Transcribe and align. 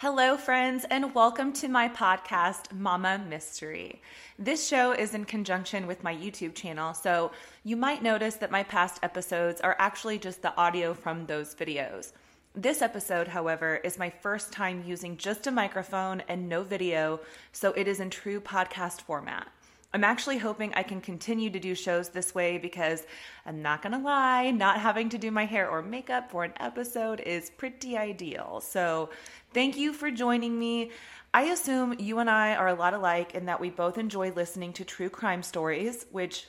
Hello, 0.00 0.36
friends, 0.36 0.86
and 0.92 1.12
welcome 1.12 1.52
to 1.54 1.66
my 1.66 1.88
podcast, 1.88 2.72
Mama 2.72 3.20
Mystery. 3.28 4.00
This 4.38 4.64
show 4.64 4.92
is 4.92 5.12
in 5.12 5.24
conjunction 5.24 5.88
with 5.88 6.04
my 6.04 6.14
YouTube 6.14 6.54
channel, 6.54 6.94
so 6.94 7.32
you 7.64 7.76
might 7.76 8.00
notice 8.00 8.36
that 8.36 8.52
my 8.52 8.62
past 8.62 9.00
episodes 9.02 9.60
are 9.60 9.74
actually 9.80 10.20
just 10.20 10.40
the 10.40 10.56
audio 10.56 10.94
from 10.94 11.26
those 11.26 11.52
videos. 11.52 12.12
This 12.54 12.80
episode, 12.80 13.26
however, 13.26 13.80
is 13.82 13.98
my 13.98 14.08
first 14.08 14.52
time 14.52 14.84
using 14.86 15.16
just 15.16 15.48
a 15.48 15.50
microphone 15.50 16.22
and 16.28 16.48
no 16.48 16.62
video, 16.62 17.18
so 17.50 17.72
it 17.72 17.88
is 17.88 17.98
in 17.98 18.08
true 18.08 18.40
podcast 18.40 19.00
format. 19.00 19.48
I'm 19.94 20.04
actually 20.04 20.36
hoping 20.36 20.74
I 20.74 20.82
can 20.82 21.00
continue 21.00 21.48
to 21.48 21.58
do 21.58 21.74
shows 21.74 22.10
this 22.10 22.34
way 22.34 22.58
because 22.58 23.06
I'm 23.46 23.62
not 23.62 23.80
gonna 23.80 23.98
lie, 23.98 24.50
not 24.50 24.78
having 24.78 25.08
to 25.08 25.18
do 25.18 25.30
my 25.30 25.46
hair 25.46 25.70
or 25.70 25.80
makeup 25.80 26.30
for 26.30 26.44
an 26.44 26.52
episode 26.60 27.20
is 27.20 27.48
pretty 27.48 27.96
ideal. 27.96 28.60
So, 28.60 29.08
thank 29.52 29.76
you 29.76 29.92
for 29.92 30.10
joining 30.10 30.58
me. 30.58 30.90
I 31.32 31.44
assume 31.44 31.94
you 31.98 32.18
and 32.18 32.30
I 32.30 32.54
are 32.54 32.68
a 32.68 32.74
lot 32.74 32.94
alike 32.94 33.34
in 33.34 33.46
that 33.46 33.60
we 33.60 33.70
both 33.70 33.98
enjoy 33.98 34.32
listening 34.32 34.72
to 34.74 34.84
true 34.84 35.10
crime 35.10 35.42
stories, 35.42 36.06
which 36.10 36.46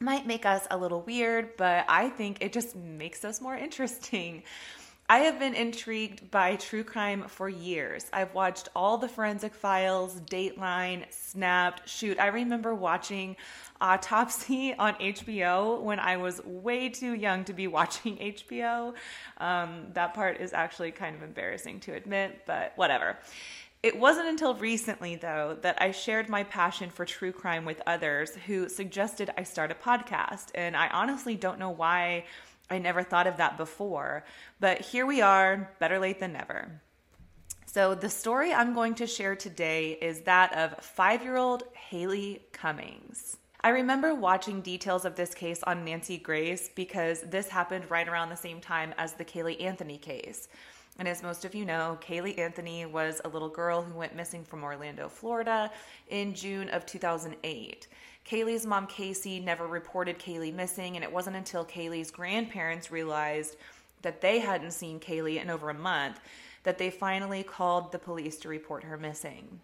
might 0.00 0.26
make 0.26 0.44
us 0.44 0.66
a 0.70 0.76
little 0.76 1.02
weird, 1.02 1.56
but 1.56 1.84
I 1.88 2.10
think 2.10 2.38
it 2.40 2.52
just 2.52 2.76
makes 2.76 3.24
us 3.24 3.40
more 3.40 3.56
interesting. 3.56 4.42
I 5.06 5.18
have 5.18 5.38
been 5.38 5.54
intrigued 5.54 6.30
by 6.30 6.56
true 6.56 6.82
crime 6.82 7.24
for 7.28 7.46
years. 7.46 8.06
I've 8.10 8.32
watched 8.32 8.70
all 8.74 8.96
the 8.96 9.08
forensic 9.08 9.54
files, 9.54 10.18
Dateline, 10.20 11.04
Snapped. 11.10 11.86
Shoot, 11.86 12.18
I 12.18 12.28
remember 12.28 12.74
watching 12.74 13.36
Autopsy 13.82 14.74
on 14.78 14.94
HBO 14.94 15.82
when 15.82 16.00
I 16.00 16.16
was 16.16 16.42
way 16.42 16.88
too 16.88 17.12
young 17.12 17.44
to 17.44 17.52
be 17.52 17.66
watching 17.68 18.16
HBO. 18.16 18.94
Um, 19.36 19.88
that 19.92 20.14
part 20.14 20.40
is 20.40 20.54
actually 20.54 20.90
kind 20.90 21.14
of 21.14 21.22
embarrassing 21.22 21.80
to 21.80 21.92
admit, 21.92 22.42
but 22.46 22.72
whatever. 22.76 23.18
It 23.82 23.98
wasn't 23.98 24.28
until 24.28 24.54
recently, 24.54 25.16
though, 25.16 25.58
that 25.60 25.82
I 25.82 25.90
shared 25.90 26.30
my 26.30 26.44
passion 26.44 26.88
for 26.88 27.04
true 27.04 27.32
crime 27.32 27.66
with 27.66 27.82
others 27.86 28.34
who 28.46 28.70
suggested 28.70 29.30
I 29.36 29.42
start 29.42 29.70
a 29.70 29.74
podcast. 29.74 30.46
And 30.54 30.74
I 30.74 30.88
honestly 30.88 31.36
don't 31.36 31.58
know 31.58 31.68
why 31.68 32.24
I 32.70 32.78
never 32.78 33.02
thought 33.02 33.26
of 33.26 33.36
that 33.36 33.56
before, 33.56 34.24
but 34.60 34.80
here 34.80 35.06
we 35.06 35.20
are, 35.20 35.70
better 35.78 35.98
late 35.98 36.20
than 36.20 36.32
never. 36.32 36.80
So, 37.66 37.94
the 37.94 38.08
story 38.08 38.54
I'm 38.54 38.72
going 38.72 38.94
to 38.96 39.06
share 39.06 39.34
today 39.34 39.98
is 40.00 40.20
that 40.20 40.56
of 40.56 40.82
five 40.84 41.22
year 41.22 41.36
old 41.36 41.64
Haleigh 41.74 42.40
Cummings. 42.52 43.36
I 43.64 43.70
remember 43.70 44.14
watching 44.14 44.60
details 44.60 45.04
of 45.04 45.16
this 45.16 45.34
case 45.34 45.62
on 45.64 45.84
Nancy 45.84 46.18
Grace 46.18 46.70
because 46.74 47.22
this 47.22 47.48
happened 47.48 47.90
right 47.90 48.06
around 48.06 48.28
the 48.28 48.36
same 48.36 48.60
time 48.60 48.94
as 48.98 49.14
the 49.14 49.24
Caylee 49.24 49.60
Anthony 49.62 49.98
case. 49.98 50.48
And 50.98 51.08
as 51.08 51.22
most 51.22 51.44
of 51.44 51.54
you 51.54 51.64
know, 51.64 51.98
Caylee 52.00 52.38
Anthony 52.38 52.86
was 52.86 53.20
a 53.24 53.28
little 53.28 53.48
girl 53.48 53.82
who 53.82 53.98
went 53.98 54.14
missing 54.14 54.44
from 54.44 54.62
Orlando, 54.62 55.08
Florida 55.08 55.70
in 56.08 56.34
June 56.34 56.68
of 56.68 56.86
2008. 56.86 57.88
Caylee's 58.24 58.64
mom, 58.66 58.86
Casey, 58.86 59.38
never 59.38 59.66
reported 59.66 60.18
Caylee 60.18 60.54
missing, 60.54 60.96
and 60.96 61.04
it 61.04 61.12
wasn't 61.12 61.36
until 61.36 61.64
Caylee's 61.64 62.10
grandparents 62.10 62.90
realized 62.90 63.56
that 64.02 64.20
they 64.20 64.38
hadn't 64.38 64.72
seen 64.72 64.98
Caylee 64.98 65.40
in 65.42 65.50
over 65.50 65.70
a 65.70 65.74
month 65.74 66.20
that 66.62 66.78
they 66.78 66.90
finally 66.90 67.42
called 67.42 67.92
the 67.92 67.98
police 67.98 68.36
to 68.38 68.48
report 68.48 68.84
her 68.84 68.96
missing. 68.96 69.60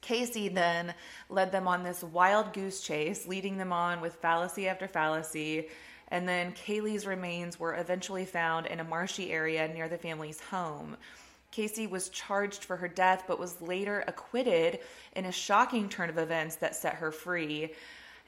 Casey 0.00 0.48
then 0.48 0.94
led 1.28 1.52
them 1.52 1.68
on 1.68 1.82
this 1.82 2.02
wild 2.02 2.52
goose 2.52 2.80
chase, 2.80 3.26
leading 3.26 3.56
them 3.56 3.72
on 3.72 4.00
with 4.00 4.14
fallacy 4.16 4.68
after 4.68 4.88
fallacy. 4.88 5.68
And 6.08 6.28
then 6.28 6.52
Caylee's 6.52 7.06
remains 7.06 7.58
were 7.58 7.76
eventually 7.76 8.24
found 8.24 8.66
in 8.66 8.80
a 8.80 8.84
marshy 8.84 9.32
area 9.32 9.66
near 9.68 9.88
the 9.88 9.98
family's 9.98 10.40
home. 10.40 10.96
Casey 11.52 11.86
was 11.86 12.08
charged 12.08 12.64
for 12.64 12.76
her 12.76 12.88
death, 12.88 13.24
but 13.28 13.38
was 13.38 13.60
later 13.60 14.02
acquitted 14.08 14.80
in 15.14 15.26
a 15.26 15.32
shocking 15.32 15.88
turn 15.88 16.10
of 16.10 16.18
events 16.18 16.56
that 16.56 16.74
set 16.74 16.94
her 16.94 17.12
free. 17.12 17.72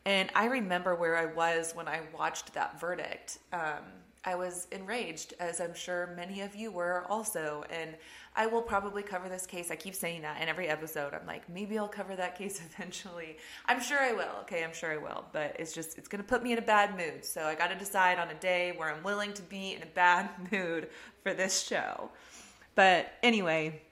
And 0.05 0.31
I 0.35 0.45
remember 0.47 0.95
where 0.95 1.17
I 1.17 1.25
was 1.25 1.73
when 1.75 1.89
I 1.89 2.03
watched 2.17 2.53
that 2.55 2.79
verdict. 2.79 3.39
Um, 3.53 3.83
I 4.27 4.35
was 4.35 4.67
enraged, 4.73 5.35
as 5.39 5.61
I'm 5.61 5.75
sure 5.75 6.15
many 6.17 6.41
of 6.41 6.55
you 6.55 6.71
were 6.71 7.05
also. 7.09 7.65
And 7.71 7.95
I 8.37 8.47
will 8.47 8.63
probably 8.63 9.03
cover 9.03 9.29
this 9.29 9.47
case. 9.47 9.71
I 9.71 9.77
keep 9.77 9.95
saying 9.95 10.23
that 10.23 10.41
in 10.41 10.49
every 10.49 10.69
episode. 10.69 11.15
I'm 11.15 11.27
like, 11.27 11.49
maybe 11.49 11.79
I'll 11.79 11.89
cover 11.89 12.17
that 12.17 12.37
case 12.39 12.61
eventually. 12.75 13.37
I'm 13.67 13.81
sure 13.81 13.99
I 13.99 14.13
will. 14.13 14.41
Okay, 14.43 14.65
I'm 14.65 14.73
sure 14.75 14.93
I 14.93 14.97
will. 14.97 15.25
But 15.33 15.57
it's 15.59 15.73
just, 15.73 15.99
it's 15.99 16.09
going 16.09 16.23
to 16.23 16.29
put 16.29 16.43
me 16.43 16.53
in 16.53 16.59
a 16.59 16.63
bad 16.63 16.97
mood. 16.97 17.25
So 17.25 17.43
I 17.45 17.55
got 17.55 17.69
to 17.69 17.77
decide 17.77 18.19
on 18.19 18.29
a 18.29 18.35
day 18.35 18.73
where 18.77 18.91
I'm 18.91 19.03
willing 19.03 19.33
to 19.35 19.43
be 19.43 19.75
in 19.75 19.83
a 19.83 19.87
bad 19.95 20.29
mood 20.53 20.89
for 21.23 21.33
this 21.33 21.63
show. 21.63 22.11
But 22.75 23.13
anyway, 23.23 23.83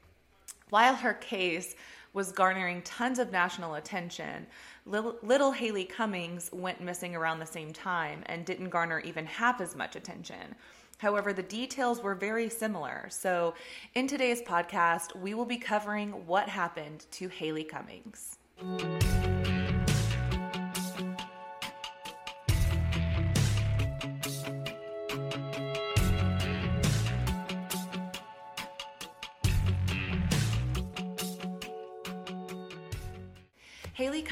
while 0.71 0.95
her 0.95 1.15
case 1.15 1.75
was 2.13 2.33
garnering 2.33 2.83
tons 2.83 3.19
of 3.19 3.33
national 3.33 3.75
attention, 3.75 4.47
little, 4.85 5.17
little 5.23 5.53
Haleigh 5.53 5.89
Cummings 5.89 6.51
went 6.53 6.81
missing 6.81 7.15
around 7.15 7.39
the 7.39 7.47
same 7.47 7.73
time 7.73 8.23
and 8.27 8.45
didn't 8.45 8.71
garner 8.71 9.01
even 9.01 9.27
half 9.27 9.61
as 9.61 9.75
much 9.75 9.97
attention. 9.97 10.55
However, 10.99 11.33
the 11.33 11.43
details 11.43 12.01
were 12.01 12.15
very 12.15 12.49
similar. 12.49 13.09
So, 13.11 13.55
in 13.95 14.07
today's 14.07 14.41
podcast, 14.43 15.17
we 15.17 15.35
will 15.35 15.45
be 15.45 15.57
covering 15.57 16.27
what 16.27 16.49
happened 16.49 17.07
to 17.13 17.29
Haleigh 17.29 17.65
Cummings. 17.65 18.39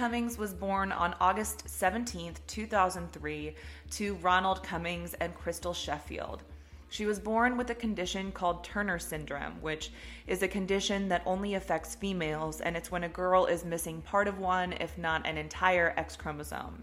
Cummings 0.00 0.38
was 0.38 0.54
born 0.54 0.92
on 0.92 1.14
August 1.20 1.68
17, 1.68 2.32
2003, 2.46 3.54
to 3.90 4.14
Ronald 4.14 4.62
Cummings 4.62 5.12
and 5.20 5.34
Crystal 5.34 5.74
Sheffield. 5.74 6.42
She 6.88 7.04
was 7.04 7.20
born 7.20 7.58
with 7.58 7.68
a 7.68 7.74
condition 7.74 8.32
called 8.32 8.64
Turner 8.64 8.98
syndrome, 8.98 9.60
which 9.60 9.92
is 10.26 10.42
a 10.42 10.48
condition 10.48 11.10
that 11.10 11.20
only 11.26 11.52
affects 11.52 11.96
females, 11.96 12.62
and 12.62 12.78
it's 12.78 12.90
when 12.90 13.04
a 13.04 13.10
girl 13.10 13.44
is 13.44 13.66
missing 13.66 14.00
part 14.00 14.26
of 14.26 14.38
one, 14.38 14.72
if 14.80 14.96
not 14.96 15.26
an 15.26 15.36
entire 15.36 15.92
X 15.98 16.16
chromosome. 16.16 16.82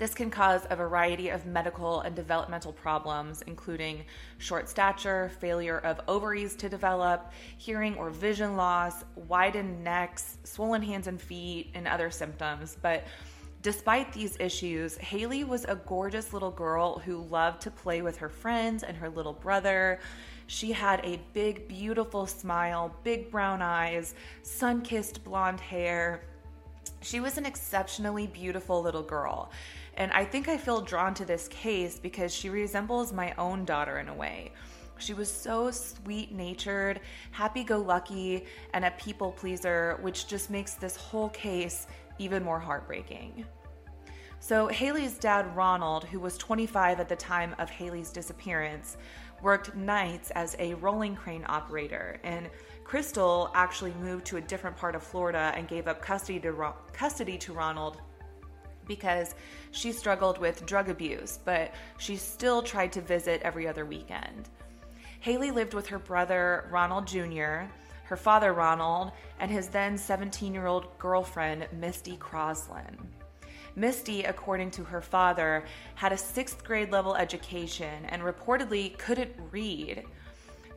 This 0.00 0.14
can 0.14 0.30
cause 0.30 0.62
a 0.70 0.76
variety 0.76 1.28
of 1.28 1.44
medical 1.44 2.00
and 2.00 2.16
developmental 2.16 2.72
problems, 2.72 3.42
including 3.46 4.06
short 4.38 4.66
stature, 4.66 5.30
failure 5.40 5.76
of 5.80 6.00
ovaries 6.08 6.56
to 6.56 6.70
develop, 6.70 7.32
hearing 7.58 7.94
or 7.96 8.08
vision 8.08 8.56
loss, 8.56 9.04
widened 9.14 9.84
necks, 9.84 10.38
swollen 10.44 10.80
hands 10.80 11.06
and 11.06 11.20
feet, 11.20 11.72
and 11.74 11.86
other 11.86 12.10
symptoms. 12.10 12.78
But 12.80 13.04
Despite 13.62 14.14
these 14.14 14.38
issues, 14.40 14.96
Haleigh 14.96 15.44
was 15.46 15.66
a 15.66 15.74
gorgeous 15.74 16.32
little 16.32 16.50
girl 16.50 16.98
who 17.00 17.18
loved 17.24 17.60
to 17.60 17.70
play 17.70 18.00
with 18.00 18.16
her 18.16 18.30
friends 18.30 18.82
and 18.82 18.96
her 18.96 19.10
little 19.10 19.34
brother. 19.34 20.00
She 20.46 20.72
had 20.72 21.04
a 21.04 21.20
big, 21.34 21.68
beautiful 21.68 22.26
smile, 22.26 22.96
big 23.04 23.30
brown 23.30 23.60
eyes, 23.60 24.14
sun 24.42 24.80
kissed 24.80 25.22
blonde 25.24 25.60
hair. 25.60 26.22
She 27.02 27.20
was 27.20 27.36
an 27.36 27.44
exceptionally 27.44 28.28
beautiful 28.28 28.80
little 28.80 29.02
girl. 29.02 29.50
And 30.00 30.10
I 30.12 30.24
think 30.24 30.48
I 30.48 30.56
feel 30.56 30.80
drawn 30.80 31.12
to 31.12 31.26
this 31.26 31.46
case 31.48 31.98
because 31.98 32.34
she 32.34 32.48
resembles 32.48 33.12
my 33.12 33.34
own 33.36 33.66
daughter 33.66 33.98
in 33.98 34.08
a 34.08 34.14
way. 34.14 34.52
She 34.96 35.12
was 35.12 35.30
so 35.30 35.70
sweet 35.70 36.32
natured, 36.32 37.00
happy 37.32 37.62
go 37.62 37.76
lucky, 37.76 38.46
and 38.72 38.86
a 38.86 38.92
people 38.92 39.30
pleaser, 39.30 39.98
which 40.00 40.26
just 40.26 40.48
makes 40.48 40.72
this 40.72 40.96
whole 40.96 41.28
case 41.28 41.86
even 42.18 42.42
more 42.42 42.58
heartbreaking. 42.58 43.44
So, 44.38 44.68
Haleigh's 44.68 45.18
dad, 45.18 45.54
Ronald, 45.54 46.04
who 46.04 46.18
was 46.18 46.38
25 46.38 46.98
at 46.98 47.08
the 47.10 47.16
time 47.16 47.54
of 47.58 47.68
Haleigh's 47.68 48.10
disappearance, 48.10 48.96
worked 49.42 49.76
nights 49.76 50.30
as 50.30 50.56
a 50.58 50.72
rolling 50.74 51.14
crane 51.14 51.44
operator, 51.46 52.18
and 52.24 52.48
Crystal 52.84 53.50
actually 53.54 53.92
moved 54.00 54.24
to 54.26 54.38
a 54.38 54.40
different 54.40 54.78
part 54.78 54.94
of 54.94 55.02
Florida 55.02 55.52
and 55.54 55.68
gave 55.68 55.86
up 55.86 56.00
custody 56.00 56.40
to, 56.40 56.72
custody 56.94 57.36
to 57.36 57.52
Ronald 57.52 57.98
because 58.90 59.36
she 59.70 59.92
struggled 59.92 60.38
with 60.38 60.66
drug 60.66 60.88
abuse, 60.88 61.38
but 61.44 61.72
she 61.98 62.16
still 62.16 62.60
tried 62.60 62.90
to 62.92 63.00
visit 63.00 63.40
every 63.42 63.68
other 63.68 63.86
weekend. 63.86 64.48
Haleigh 65.20 65.54
lived 65.54 65.74
with 65.74 65.86
her 65.86 66.00
brother, 66.00 66.68
Ronald 66.72 67.06
Jr., 67.06 67.70
her 68.02 68.16
father, 68.16 68.52
Ronald, 68.52 69.12
and 69.38 69.48
his 69.48 69.68
then 69.68 69.96
17 69.96 70.52
year 70.52 70.66
old 70.66 70.98
girlfriend, 70.98 71.68
Misty 71.72 72.16
Croslin. 72.16 72.96
Misty, 73.76 74.24
according 74.24 74.72
to 74.72 74.82
her 74.82 75.00
father, 75.00 75.64
had 75.94 76.12
a 76.12 76.16
sixth 76.16 76.64
grade 76.64 76.90
level 76.90 77.14
education 77.14 78.04
and 78.06 78.22
reportedly 78.22 78.98
couldn't 78.98 79.30
read. 79.52 80.02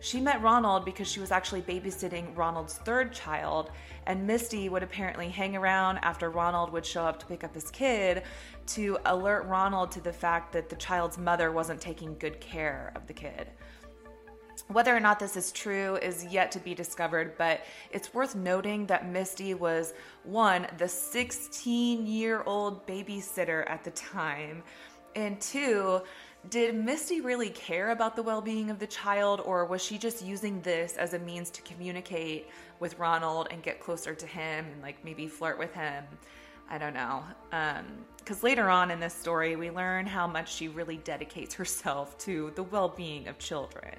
She 0.03 0.19
met 0.19 0.41
Ronald 0.41 0.83
because 0.83 1.07
she 1.07 1.21
was 1.21 1.31
actually 1.31 1.61
babysitting 1.61 2.35
Ronald's 2.35 2.73
third 2.73 3.13
child, 3.13 3.71
and 4.05 4.27
Misty 4.27 4.67
would 4.67 4.83
apparently 4.83 5.29
hang 5.29 5.55
around 5.55 5.99
after 5.99 6.29
Ronald 6.29 6.73
would 6.73 6.85
show 6.85 7.05
up 7.05 7.19
to 7.19 7.25
pick 7.25 7.45
up 7.45 7.55
his 7.55 7.71
kid 7.71 8.23
to 8.67 8.97
alert 9.05 9.45
Ronald 9.45 9.91
to 9.91 10.01
the 10.01 10.11
fact 10.11 10.51
that 10.51 10.67
the 10.67 10.75
child's 10.75 11.17
mother 11.17 11.53
wasn't 11.53 11.79
taking 11.79 12.17
good 12.17 12.41
care 12.41 12.91
of 12.97 13.07
the 13.07 13.13
kid. 13.13 13.47
Whether 14.67 14.93
or 14.93 14.99
not 14.99 15.19
this 15.19 15.37
is 15.37 15.53
true 15.53 15.95
is 15.95 16.25
yet 16.25 16.51
to 16.51 16.59
be 16.59 16.75
discovered, 16.75 17.37
but 17.37 17.61
it's 17.89 18.13
worth 18.13 18.35
noting 18.35 18.85
that 18.87 19.07
Misty 19.07 19.53
was 19.53 19.93
one, 20.23 20.67
the 20.79 20.87
16 20.89 22.05
year 22.05 22.43
old 22.45 22.85
babysitter 22.85 23.69
at 23.69 23.85
the 23.85 23.91
time, 23.91 24.63
and 25.15 25.39
two, 25.39 26.01
did 26.49 26.75
Misty 26.75 27.21
really 27.21 27.49
care 27.49 27.91
about 27.91 28.15
the 28.15 28.23
well 28.23 28.41
being 28.41 28.69
of 28.69 28.79
the 28.79 28.87
child, 28.87 29.41
or 29.45 29.65
was 29.65 29.83
she 29.83 29.97
just 29.97 30.23
using 30.23 30.61
this 30.61 30.97
as 30.97 31.13
a 31.13 31.19
means 31.19 31.49
to 31.51 31.61
communicate 31.61 32.49
with 32.79 32.99
Ronald 32.99 33.47
and 33.51 33.63
get 33.63 33.79
closer 33.79 34.13
to 34.13 34.27
him 34.27 34.65
and 34.65 34.81
like 34.81 35.03
maybe 35.05 35.27
flirt 35.27 35.57
with 35.57 35.73
him? 35.73 36.03
I 36.69 36.77
don't 36.77 36.93
know. 36.93 37.23
Because 38.17 38.37
um, 38.37 38.43
later 38.43 38.69
on 38.69 38.91
in 38.91 38.99
this 38.99 39.13
story, 39.13 39.55
we 39.55 39.69
learn 39.69 40.05
how 40.05 40.27
much 40.27 40.53
she 40.53 40.67
really 40.67 40.97
dedicates 40.97 41.53
herself 41.53 42.17
to 42.19 42.51
the 42.55 42.63
well 42.63 42.89
being 42.89 43.27
of 43.27 43.37
children. 43.39 43.95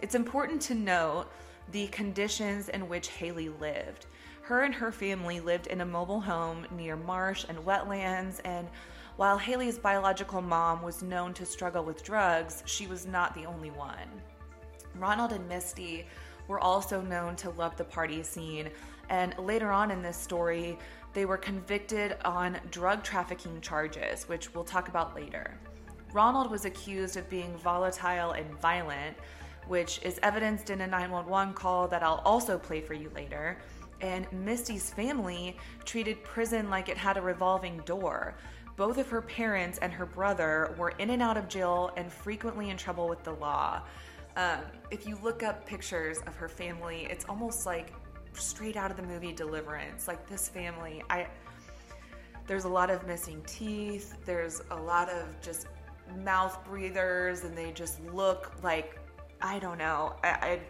It's 0.00 0.14
important 0.14 0.60
to 0.62 0.74
note 0.74 1.26
the 1.72 1.86
conditions 1.88 2.68
in 2.68 2.88
which 2.88 3.08
Haleigh 3.08 3.58
lived. 3.60 4.06
Her 4.42 4.62
and 4.62 4.74
her 4.74 4.92
family 4.92 5.40
lived 5.40 5.66
in 5.68 5.80
a 5.80 5.86
mobile 5.86 6.20
home 6.20 6.66
near 6.76 6.96
marsh 6.96 7.44
and 7.48 7.58
wetlands, 7.58 8.40
and 8.44 8.68
while 9.16 9.38
Haleigh's 9.38 9.78
biological 9.78 10.42
mom 10.42 10.82
was 10.82 11.02
known 11.02 11.32
to 11.34 11.46
struggle 11.46 11.82
with 11.82 12.04
drugs, 12.04 12.62
she 12.66 12.86
was 12.86 13.06
not 13.06 13.34
the 13.34 13.46
only 13.46 13.70
one. 13.70 14.08
Ronald 14.94 15.32
and 15.32 15.48
Misty 15.48 16.06
were 16.48 16.60
also 16.60 17.00
known 17.00 17.34
to 17.36 17.50
love 17.50 17.76
the 17.76 17.84
party 17.84 18.22
scene, 18.22 18.68
and 19.08 19.34
later 19.38 19.70
on 19.70 19.90
in 19.90 20.02
this 20.02 20.16
story, 20.16 20.78
they 21.14 21.24
were 21.24 21.38
convicted 21.38 22.16
on 22.24 22.58
drug 22.70 23.02
trafficking 23.02 23.60
charges, 23.62 24.28
which 24.28 24.54
we'll 24.54 24.64
talk 24.64 24.88
about 24.88 25.14
later. 25.14 25.58
Ronald 26.12 26.50
was 26.50 26.66
accused 26.66 27.16
of 27.16 27.28
being 27.30 27.56
volatile 27.56 28.32
and 28.32 28.50
violent, 28.60 29.16
which 29.66 29.98
is 30.02 30.20
evidenced 30.22 30.70
in 30.70 30.82
a 30.82 30.86
911 30.86 31.54
call 31.54 31.88
that 31.88 32.02
I'll 32.02 32.22
also 32.24 32.58
play 32.58 32.80
for 32.80 32.94
you 32.94 33.10
later. 33.14 33.58
And 34.00 34.30
Misty's 34.30 34.90
family 34.90 35.56
treated 35.84 36.22
prison 36.22 36.68
like 36.68 36.88
it 36.88 36.96
had 36.96 37.16
a 37.16 37.22
revolving 37.22 37.78
door. 37.86 38.34
Both 38.76 38.98
of 38.98 39.08
her 39.08 39.22
parents 39.22 39.78
and 39.78 39.92
her 39.92 40.04
brother 40.04 40.74
were 40.78 40.90
in 40.98 41.10
and 41.10 41.22
out 41.22 41.36
of 41.36 41.48
jail 41.48 41.90
and 41.96 42.12
frequently 42.12 42.70
in 42.70 42.76
trouble 42.76 43.08
with 43.08 43.24
the 43.24 43.32
law. 43.32 43.82
Um, 44.36 44.58
if 44.90 45.06
you 45.06 45.18
look 45.22 45.42
up 45.42 45.64
pictures 45.64 46.18
of 46.26 46.36
her 46.36 46.48
family, 46.48 47.06
it's 47.10 47.24
almost 47.26 47.64
like 47.64 47.94
straight 48.34 48.76
out 48.76 48.90
of 48.90 48.98
the 48.98 49.02
movie 49.02 49.32
Deliverance. 49.32 50.06
Like 50.06 50.28
this 50.28 50.48
family, 50.48 51.02
I 51.08 51.26
there's 52.46 52.64
a 52.64 52.68
lot 52.68 52.90
of 52.90 53.06
missing 53.06 53.42
teeth. 53.46 54.14
There's 54.24 54.62
a 54.70 54.76
lot 54.76 55.08
of 55.08 55.40
just 55.40 55.66
mouth 56.18 56.64
breathers, 56.64 57.42
and 57.44 57.56
they 57.56 57.72
just 57.72 58.04
look 58.12 58.52
like 58.62 59.00
I 59.40 59.58
don't 59.58 59.78
know. 59.78 60.16
I, 60.22 60.28
I, 60.28 60.60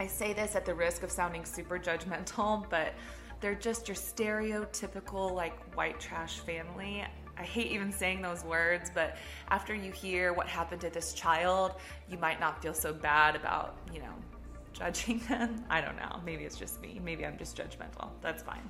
I 0.00 0.06
say 0.06 0.32
this 0.32 0.54
at 0.56 0.64
the 0.64 0.74
risk 0.74 1.02
of 1.02 1.10
sounding 1.10 1.44
super 1.44 1.78
judgmental, 1.78 2.66
but 2.70 2.94
they're 3.40 3.54
just 3.54 3.88
your 3.88 3.94
stereotypical 3.94 5.32
like 5.32 5.76
white 5.76 6.00
trash 6.00 6.38
family. 6.40 7.04
I 7.38 7.42
hate 7.42 7.70
even 7.72 7.92
saying 7.92 8.22
those 8.22 8.44
words, 8.44 8.90
but 8.94 9.16
after 9.48 9.74
you 9.74 9.92
hear 9.92 10.32
what 10.32 10.46
happened 10.46 10.80
to 10.82 10.90
this 10.90 11.12
child, 11.12 11.72
you 12.08 12.18
might 12.18 12.40
not 12.40 12.62
feel 12.62 12.74
so 12.74 12.92
bad 12.92 13.36
about, 13.36 13.76
you 13.92 14.00
know, 14.00 14.14
judging 14.72 15.18
them. 15.28 15.64
I 15.68 15.80
don't 15.80 15.96
know. 15.96 16.20
Maybe 16.24 16.44
it's 16.44 16.56
just 16.56 16.80
me. 16.80 17.00
Maybe 17.02 17.26
I'm 17.26 17.38
just 17.38 17.56
judgmental. 17.56 18.10
That's 18.22 18.42
fine. 18.42 18.68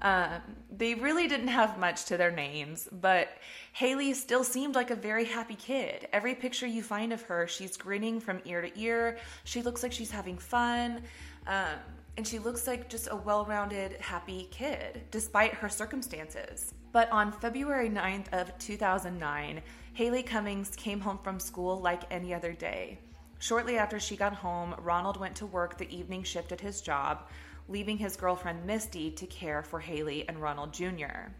Um, 0.00 0.40
they 0.70 0.94
really 0.94 1.26
didn't 1.26 1.48
have 1.48 1.76
much 1.78 2.04
to 2.06 2.16
their 2.16 2.30
names, 2.30 2.88
but 3.00 3.30
Haleigh 3.72 4.14
still 4.14 4.44
seemed 4.44 4.76
like 4.76 4.90
a 4.90 4.94
very 4.94 5.24
happy 5.24 5.56
kid. 5.56 6.06
Every 6.12 6.36
picture 6.36 6.66
you 6.66 6.82
find 6.82 7.12
of 7.12 7.22
her, 7.22 7.48
she's 7.48 7.76
grinning 7.76 8.20
from 8.20 8.40
ear 8.44 8.62
to 8.62 8.80
ear. 8.80 9.18
She 9.42 9.60
looks 9.60 9.82
like 9.82 9.92
she's 9.92 10.10
having 10.10 10.38
fun. 10.38 11.02
Um, 11.48 11.78
and 12.16 12.26
she 12.26 12.38
looks 12.38 12.66
like 12.66 12.88
just 12.88 13.08
a 13.10 13.16
well 13.16 13.44
rounded, 13.44 13.92
happy 14.00 14.48
kid, 14.50 15.02
despite 15.10 15.54
her 15.54 15.68
circumstances. 15.68 16.74
But 16.90 17.10
on 17.12 17.32
February 17.32 17.90
9th 17.90 18.32
of 18.32 18.56
2009, 18.58 19.62
Haleigh 19.94 20.22
Cummings 20.22 20.70
came 20.70 21.00
home 21.00 21.18
from 21.22 21.38
school 21.38 21.80
like 21.80 22.02
any 22.10 22.32
other 22.32 22.52
day. 22.52 22.98
Shortly 23.38 23.76
after 23.76 24.00
she 24.00 24.16
got 24.16 24.32
home, 24.32 24.74
Ronald 24.78 25.18
went 25.18 25.36
to 25.36 25.46
work 25.46 25.76
the 25.76 25.94
evening 25.94 26.22
shift 26.22 26.50
at 26.50 26.60
his 26.60 26.80
job, 26.80 27.28
leaving 27.68 27.98
his 27.98 28.16
girlfriend 28.16 28.64
Misty 28.64 29.10
to 29.12 29.26
care 29.26 29.62
for 29.62 29.80
Haleigh 29.80 30.24
and 30.28 30.40
Ronald 30.40 30.72
Jr. 30.72 31.30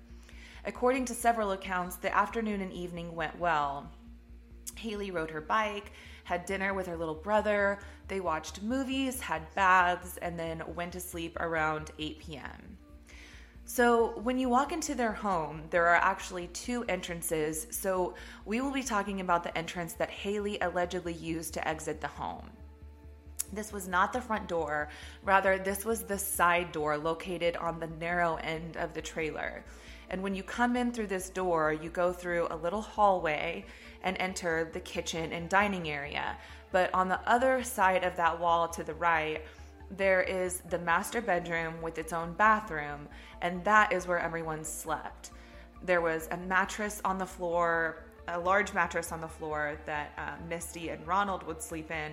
According 0.67 1.07
to 1.07 1.15
several 1.15 1.53
accounts, 1.53 1.97
the 1.97 2.15
afternoon 2.15 2.61
and 2.61 2.73
evening 2.73 3.15
went 3.15 3.39
well. 3.39 3.91
Haleigh 4.77 5.11
rode 5.13 5.31
her 5.31 5.41
bike, 5.41 5.93
had 6.25 6.45
dinner 6.45 6.75
with 6.75 6.87
her 6.87 6.97
little 6.97 7.15
brother, 7.15 7.79
they 8.07 8.21
watched 8.21 8.63
movies, 8.63 9.21
had 9.21 9.55
baths, 9.55 10.19
and 10.19 10.39
then 10.39 10.63
went 10.75 10.93
to 10.93 11.01
sleep 11.01 11.37
around 11.41 11.91
8 11.99 12.19
p.m. 12.19 12.79
So, 13.71 14.19
when 14.23 14.39
you 14.39 14.49
walk 14.49 14.73
into 14.73 14.95
their 14.95 15.13
home, 15.13 15.61
there 15.69 15.89
are 15.89 15.97
actually 15.97 16.47
two 16.49 16.85
entrances. 16.89 17.67
So, 17.71 18.15
we 18.47 18.63
will 18.63 18.71
be 18.71 18.83
talking 18.83 19.21
about 19.21 19.45
the 19.45 19.57
entrance 19.57 19.93
that 19.93 20.09
Haleigh 20.09 20.57
allegedly 20.63 21.13
used 21.13 21.53
to 21.53 21.69
exit 21.69 22.01
the 22.01 22.09
home. 22.09 22.49
This 23.53 23.71
was 23.71 23.87
not 23.87 24.15
the 24.15 24.23
front 24.23 24.49
door, 24.49 24.89
rather, 25.23 25.59
this 25.59 25.85
was 25.85 26.03
the 26.03 26.17
side 26.19 26.73
door 26.73 26.97
located 26.97 27.59
on 27.59 27.79
the 27.79 27.89
narrow 28.01 28.37
end 28.37 28.79
of 28.79 28.95
the 28.95 29.03
trailer. 29.03 29.63
And 30.09 30.23
when 30.23 30.35
you 30.35 30.43
come 30.43 30.75
in 30.75 30.91
through 30.91 31.09
this 31.09 31.29
door, 31.29 31.71
you 31.75 31.91
go 31.91 32.11
through 32.11 32.49
a 32.51 32.57
little 32.57 32.81
hallway 32.81 33.67
and 34.03 34.17
enter 34.19 34.71
the 34.73 34.81
kitchen 34.81 35.35
and 35.35 35.47
dining 35.47 35.91
area. 35.91 36.39
But 36.73 36.93
on 36.95 37.09
the 37.09 37.21
other 37.29 37.63
side 37.63 38.03
of 38.03 38.17
that 38.17 38.41
wall 38.41 38.69
to 38.69 38.83
the 38.83 38.95
right, 38.95 39.43
there 39.91 40.23
is 40.23 40.61
the 40.69 40.79
master 40.79 41.21
bedroom 41.21 41.81
with 41.81 41.99
its 41.99 42.13
own 42.13 42.33
bathroom, 42.35 43.09
and 43.41 43.65
that 43.65 43.93
is 43.93 44.07
where 44.07 44.19
everyone 44.19 44.65
slept. 44.65 45.31
There 45.83 46.01
was 46.01 46.29
a 46.31 46.37
mattress 46.37 47.01
on 47.05 47.19
the 47.19 47.27
floor, 47.27 48.05
a 48.27 48.39
large 48.39 48.75
mattress 48.75 49.13
on 49.13 49.21
the 49.21 49.29
floor 49.29 49.79
that 49.87 50.13
uh, 50.19 50.33
Misty 50.49 50.91
and 50.91 51.07
Ronald 51.07 51.43
would 51.45 51.63
sleep 51.63 51.91
in. 51.91 52.13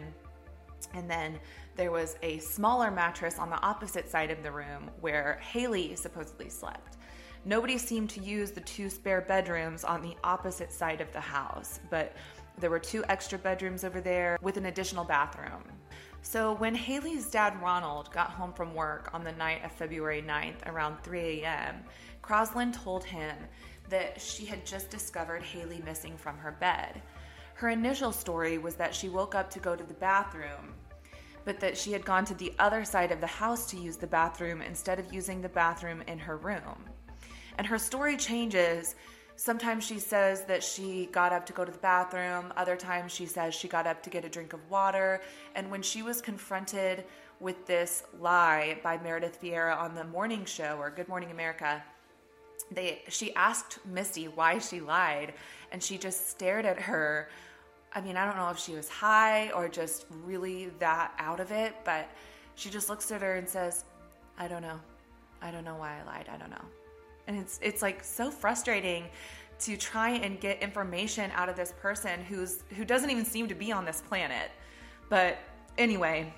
And 0.93 1.09
then 1.09 1.39
there 1.75 1.91
was 1.91 2.15
a 2.21 2.39
smaller 2.39 2.91
mattress 2.91 3.39
on 3.39 3.49
the 3.49 3.61
opposite 3.61 4.09
side 4.09 4.31
of 4.31 4.43
the 4.43 4.51
room 4.51 4.89
where 5.01 5.39
Haleigh 5.41 5.97
supposedly 5.97 6.49
slept. 6.49 6.97
Nobody 7.43 7.77
seemed 7.77 8.09
to 8.11 8.21
use 8.21 8.51
the 8.51 8.61
two 8.61 8.89
spare 8.89 9.21
bedrooms 9.21 9.83
on 9.83 10.01
the 10.01 10.15
opposite 10.23 10.71
side 10.71 11.01
of 11.01 11.11
the 11.11 11.19
house, 11.19 11.79
but 11.89 12.13
there 12.57 12.69
were 12.69 12.79
two 12.79 13.03
extra 13.09 13.37
bedrooms 13.37 13.83
over 13.83 13.99
there 13.99 14.37
with 14.41 14.57
an 14.57 14.67
additional 14.67 15.03
bathroom. 15.03 15.63
So, 16.27 16.55
when 16.55 16.73
Haleigh's 16.73 17.27
dad 17.27 17.61
Ronald 17.61 18.11
got 18.11 18.31
home 18.31 18.51
from 18.51 18.73
work 18.73 19.11
on 19.13 19.23
the 19.23 19.31
night 19.33 19.63
of 19.63 19.71
February 19.71 20.23
9th 20.23 20.65
around 20.65 20.97
3 21.03 21.19
a.m., 21.43 21.83
Croslin 22.23 22.73
told 22.73 23.03
him 23.03 23.35
that 23.89 24.19
she 24.19 24.43
had 24.43 24.65
just 24.65 24.89
discovered 24.89 25.43
Haleigh 25.43 25.85
missing 25.85 26.17
from 26.17 26.35
her 26.39 26.51
bed. 26.51 27.03
Her 27.53 27.69
initial 27.69 28.11
story 28.11 28.57
was 28.57 28.73
that 28.73 28.95
she 28.95 29.07
woke 29.07 29.35
up 29.35 29.51
to 29.51 29.59
go 29.59 29.75
to 29.75 29.83
the 29.83 29.93
bathroom, 29.93 30.73
but 31.45 31.59
that 31.59 31.77
she 31.77 31.91
had 31.91 32.03
gone 32.03 32.25
to 32.25 32.33
the 32.33 32.53
other 32.57 32.83
side 32.83 33.11
of 33.11 33.21
the 33.21 33.27
house 33.27 33.67
to 33.67 33.77
use 33.77 33.95
the 33.95 34.07
bathroom 34.07 34.63
instead 34.63 34.97
of 34.97 35.13
using 35.13 35.43
the 35.43 35.49
bathroom 35.49 36.01
in 36.07 36.17
her 36.17 36.37
room. 36.37 36.89
And 37.59 37.67
her 37.67 37.77
story 37.77 38.17
changes 38.17 38.95
Sometimes 39.37 39.85
she 39.85 39.99
says 39.99 40.45
that 40.45 40.63
she 40.63 41.07
got 41.11 41.33
up 41.33 41.45
to 41.47 41.53
go 41.53 41.65
to 41.65 41.71
the 41.71 41.77
bathroom. 41.79 42.53
Other 42.55 42.75
times 42.77 43.11
she 43.11 43.25
says 43.25 43.53
she 43.53 43.67
got 43.67 43.85
up 43.85 44.01
to 44.03 44.09
get 44.09 44.23
a 44.23 44.29
drink 44.29 44.53
of 44.53 44.69
water. 44.69 45.21
And 45.55 45.69
when 45.69 45.81
she 45.81 46.01
was 46.01 46.21
confronted 46.21 47.03
with 47.39 47.65
this 47.65 48.03
lie 48.19 48.79
by 48.81 48.97
Meredith 48.97 49.41
Vieira 49.41 49.77
on 49.77 49.93
the 49.93 50.05
morning 50.05 50.45
show 50.45 50.77
or 50.79 50.89
Good 50.89 51.09
Morning 51.09 51.31
America, 51.31 51.83
they 52.71 53.01
she 53.09 53.33
asked 53.35 53.85
Misty 53.85 54.27
why 54.27 54.57
she 54.59 54.79
lied, 54.79 55.33
and 55.71 55.83
she 55.83 55.97
just 55.97 56.29
stared 56.29 56.65
at 56.65 56.79
her. 56.79 57.29
I 57.93 58.01
mean, 58.01 58.17
I 58.17 58.25
don't 58.25 58.37
know 58.37 58.49
if 58.49 58.57
she 58.57 58.73
was 58.73 58.89
high 58.89 59.51
or 59.51 59.67
just 59.67 60.05
really 60.23 60.69
that 60.79 61.13
out 61.19 61.39
of 61.39 61.51
it, 61.51 61.75
but 61.83 62.09
she 62.55 62.69
just 62.69 62.89
looks 62.89 63.11
at 63.11 63.21
her 63.21 63.35
and 63.35 63.47
says, 63.47 63.83
"I 64.37 64.47
don't 64.47 64.61
know. 64.61 64.79
I 65.41 65.51
don't 65.51 65.65
know 65.65 65.75
why 65.75 65.99
I 65.99 66.03
lied. 66.03 66.29
I 66.31 66.37
don't 66.37 66.49
know." 66.49 66.65
And 67.27 67.37
it's 67.37 67.59
it's 67.61 67.81
like 67.81 68.03
so 68.03 68.29
frustrating 68.29 69.05
to 69.59 69.77
try 69.77 70.09
and 70.09 70.39
get 70.39 70.61
information 70.61 71.31
out 71.33 71.49
of 71.49 71.55
this 71.55 71.73
person 71.79 72.23
who's 72.25 72.63
who 72.75 72.85
doesn't 72.85 73.09
even 73.09 73.25
seem 73.25 73.47
to 73.47 73.55
be 73.55 73.71
on 73.71 73.85
this 73.85 74.01
planet. 74.01 74.51
But 75.09 75.37
anyway, 75.77 76.33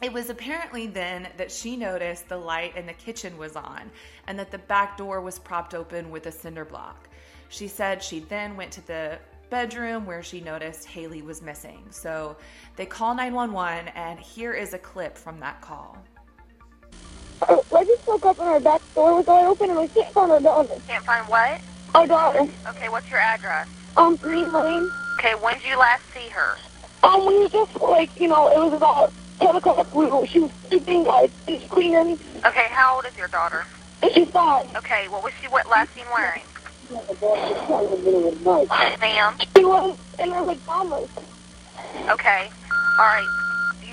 it 0.00 0.12
was 0.12 0.30
apparently 0.30 0.86
then 0.86 1.28
that 1.36 1.50
she 1.50 1.76
noticed 1.76 2.28
the 2.28 2.36
light 2.36 2.76
in 2.76 2.86
the 2.86 2.92
kitchen 2.92 3.36
was 3.36 3.56
on 3.56 3.90
and 4.26 4.38
that 4.38 4.50
the 4.50 4.58
back 4.58 4.96
door 4.96 5.20
was 5.20 5.38
propped 5.38 5.74
open 5.74 6.10
with 6.10 6.26
a 6.26 6.32
cinder 6.32 6.64
block. 6.64 7.08
She 7.48 7.66
said 7.66 8.02
she 8.02 8.20
then 8.20 8.56
went 8.56 8.72
to 8.72 8.86
the 8.86 9.18
bedroom 9.50 10.06
where 10.06 10.22
she 10.22 10.40
noticed 10.40 10.86
Haleigh 10.86 11.24
was 11.24 11.42
missing. 11.42 11.84
So 11.90 12.36
they 12.76 12.86
call 12.86 13.14
911 13.14 13.88
and 13.88 14.20
here 14.20 14.52
is 14.52 14.74
a 14.74 14.78
clip 14.78 15.16
from 15.16 15.40
that 15.40 15.60
call. 15.60 15.96
Oh, 17.48 17.64
I 17.74 17.84
just 17.84 18.06
woke 18.06 18.26
up 18.26 18.38
and 18.38 18.48
our 18.48 18.60
back 18.60 18.77
door 18.98 19.14
was 19.14 19.24
all 19.28 19.46
open 19.46 19.70
and 19.70 19.78
we 19.78 19.86
can't 19.88 20.12
find 20.12 20.32
our 20.32 20.40
daughter. 20.40 20.74
Can't 20.88 21.06
find 21.06 21.28
what? 21.28 21.60
Our 21.94 22.06
daughter. 22.08 22.40
Okay, 22.70 22.88
what's 22.88 23.08
your 23.08 23.20
address? 23.20 23.68
Um, 23.96 24.16
Green 24.16 24.52
Lane. 24.52 24.90
Okay, 25.18 25.34
when 25.40 25.54
did 25.54 25.68
you 25.68 25.78
last 25.78 26.02
see 26.12 26.28
her? 26.30 26.56
Um, 27.04 27.24
we 27.24 27.38
were 27.38 27.48
just 27.48 27.80
like, 27.80 28.10
you 28.18 28.26
know, 28.26 28.48
it 28.48 28.58
was 28.58 28.74
about 28.74 29.14
10 29.40 29.54
o'clock. 29.54 29.94
We 29.94 30.06
were, 30.06 30.26
she 30.26 30.40
was 30.40 30.50
sleeping. 30.68 31.06
I 31.08 31.30
finished 31.46 31.68
cleaning. 31.70 32.18
Okay, 32.44 32.66
how 32.70 32.96
old 32.96 33.04
is 33.06 33.16
your 33.16 33.28
daughter? 33.28 33.64
She's 34.12 34.28
five. 34.30 34.66
Okay, 34.74 35.06
what 35.08 35.22
was 35.22 35.32
she 35.40 35.46
what 35.46 35.68
last 35.68 35.90
seen 35.94 36.06
wearing? 36.12 36.42
Ma'am. 39.00 39.36
she 39.56 39.64
was 39.64 39.96
in 40.18 40.30
her 40.32 40.44
pajamas. 40.44 41.08
Okay. 42.10 42.50
All 42.98 43.06
right. 43.06 43.47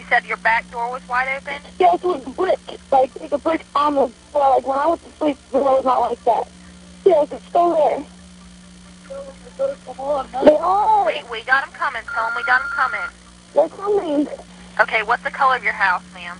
Said 0.09 0.25
your 0.25 0.37
back 0.37 0.69
door 0.71 0.91
was 0.91 1.07
wide 1.07 1.37
open? 1.37 1.61
Yes, 1.79 1.95
it 1.95 2.03
was 2.03 2.23
brick. 2.35 2.59
Like, 2.91 3.19
like 3.19 3.31
a 3.31 3.37
brick 3.37 3.65
on 3.75 3.95
the 3.95 4.07
floor. 4.31 4.55
Like, 4.55 4.67
when 4.67 4.77
I 4.77 4.87
went 4.87 5.03
to 5.03 5.11
sleep, 5.17 5.37
the 5.51 5.59
door 5.59 5.75
was 5.75 5.85
not 5.85 5.99
like 5.99 6.23
that. 6.25 6.47
Yes, 7.05 7.27
it's 7.31 7.45
still 7.47 7.75
there. 7.75 8.05
They 9.57 10.55
are. 10.55 11.05
We, 11.05 11.23
we 11.31 11.43
got 11.43 11.65
them 11.65 11.73
coming. 11.73 12.01
Tell 12.13 12.25
them 12.25 12.33
we 12.35 12.43
got 12.43 12.61
them 12.61 12.69
coming. 12.71 12.99
They're 13.53 13.69
coming. 13.69 14.27
Okay, 14.79 15.03
what's 15.03 15.23
the 15.23 15.31
color 15.31 15.55
of 15.55 15.63
your 15.63 15.73
house, 15.73 16.03
ma'am? 16.13 16.37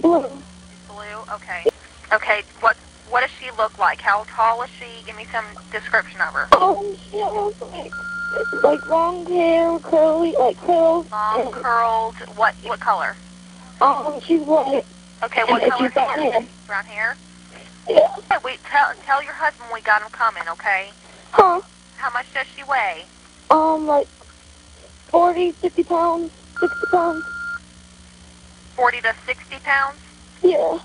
Blue. 0.00 0.28
Blue? 0.88 1.34
Okay. 1.34 1.66
Okay, 2.12 2.42
what 2.60 2.76
what 3.08 3.20
does 3.20 3.30
she 3.40 3.50
look 3.56 3.78
like? 3.78 4.00
How 4.00 4.24
tall 4.28 4.62
is 4.62 4.70
she? 4.78 5.04
Give 5.06 5.16
me 5.16 5.26
some 5.32 5.44
description 5.70 6.20
of 6.20 6.32
her. 6.34 6.48
Um, 6.56 6.96
she 7.10 7.16
looks 7.18 7.60
like, 7.60 7.92
like 8.62 8.86
long 8.88 9.26
hair, 9.26 9.78
curly, 9.80 10.34
like 10.38 10.58
curls. 10.58 11.06
Long, 11.10 11.40
and, 11.40 11.52
curled, 11.52 12.14
what 12.36 12.54
what 12.64 12.80
color? 12.80 13.16
Um, 13.80 14.20
she's 14.26 14.40
white. 14.40 14.84
Okay, 15.22 15.42
what 15.48 15.62
And 15.62 15.72
color 15.72 15.88
she's 15.88 15.94
brown 15.94 16.18
hair. 16.18 16.48
Brown 16.66 16.84
hair? 16.84 17.16
Yeah. 17.88 18.08
Okay, 18.18 18.36
we 18.44 18.58
tell 18.70 18.92
tell 19.06 19.22
your 19.22 19.34
husband 19.34 19.68
we 19.72 19.80
got 19.82 20.02
him 20.02 20.08
coming, 20.12 20.42
okay? 20.52 20.90
Huh? 21.32 21.60
How 21.96 22.10
much 22.12 22.26
does 22.34 22.46
she 22.56 22.62
weigh? 22.64 23.04
Um, 23.50 23.86
like 23.86 24.08
40, 25.10 25.52
50 25.60 25.82
pounds, 25.84 26.30
60 26.60 26.76
pounds. 26.92 27.24
40 28.76 29.00
to 29.02 29.12
60 29.26 29.56
pounds? 29.64 29.98
Yeah. 30.42 30.78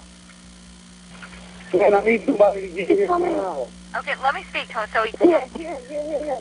Man, 1.74 1.94
I 1.94 2.02
need 2.04 2.24
somebody 2.26 2.70
to 2.70 2.76
get 2.76 2.90
here 2.90 3.08
now. 3.08 3.68
Okay, 3.98 4.12
let 4.24 4.34
me 4.36 4.44
speak 4.50 4.68
to 4.70 4.80
him. 4.82 4.88
So 4.94 5.04
he, 5.04 5.30
Yeah, 5.30 5.48
here, 5.56 5.80
here, 5.88 6.04
here, 6.04 6.24
here. 6.24 6.40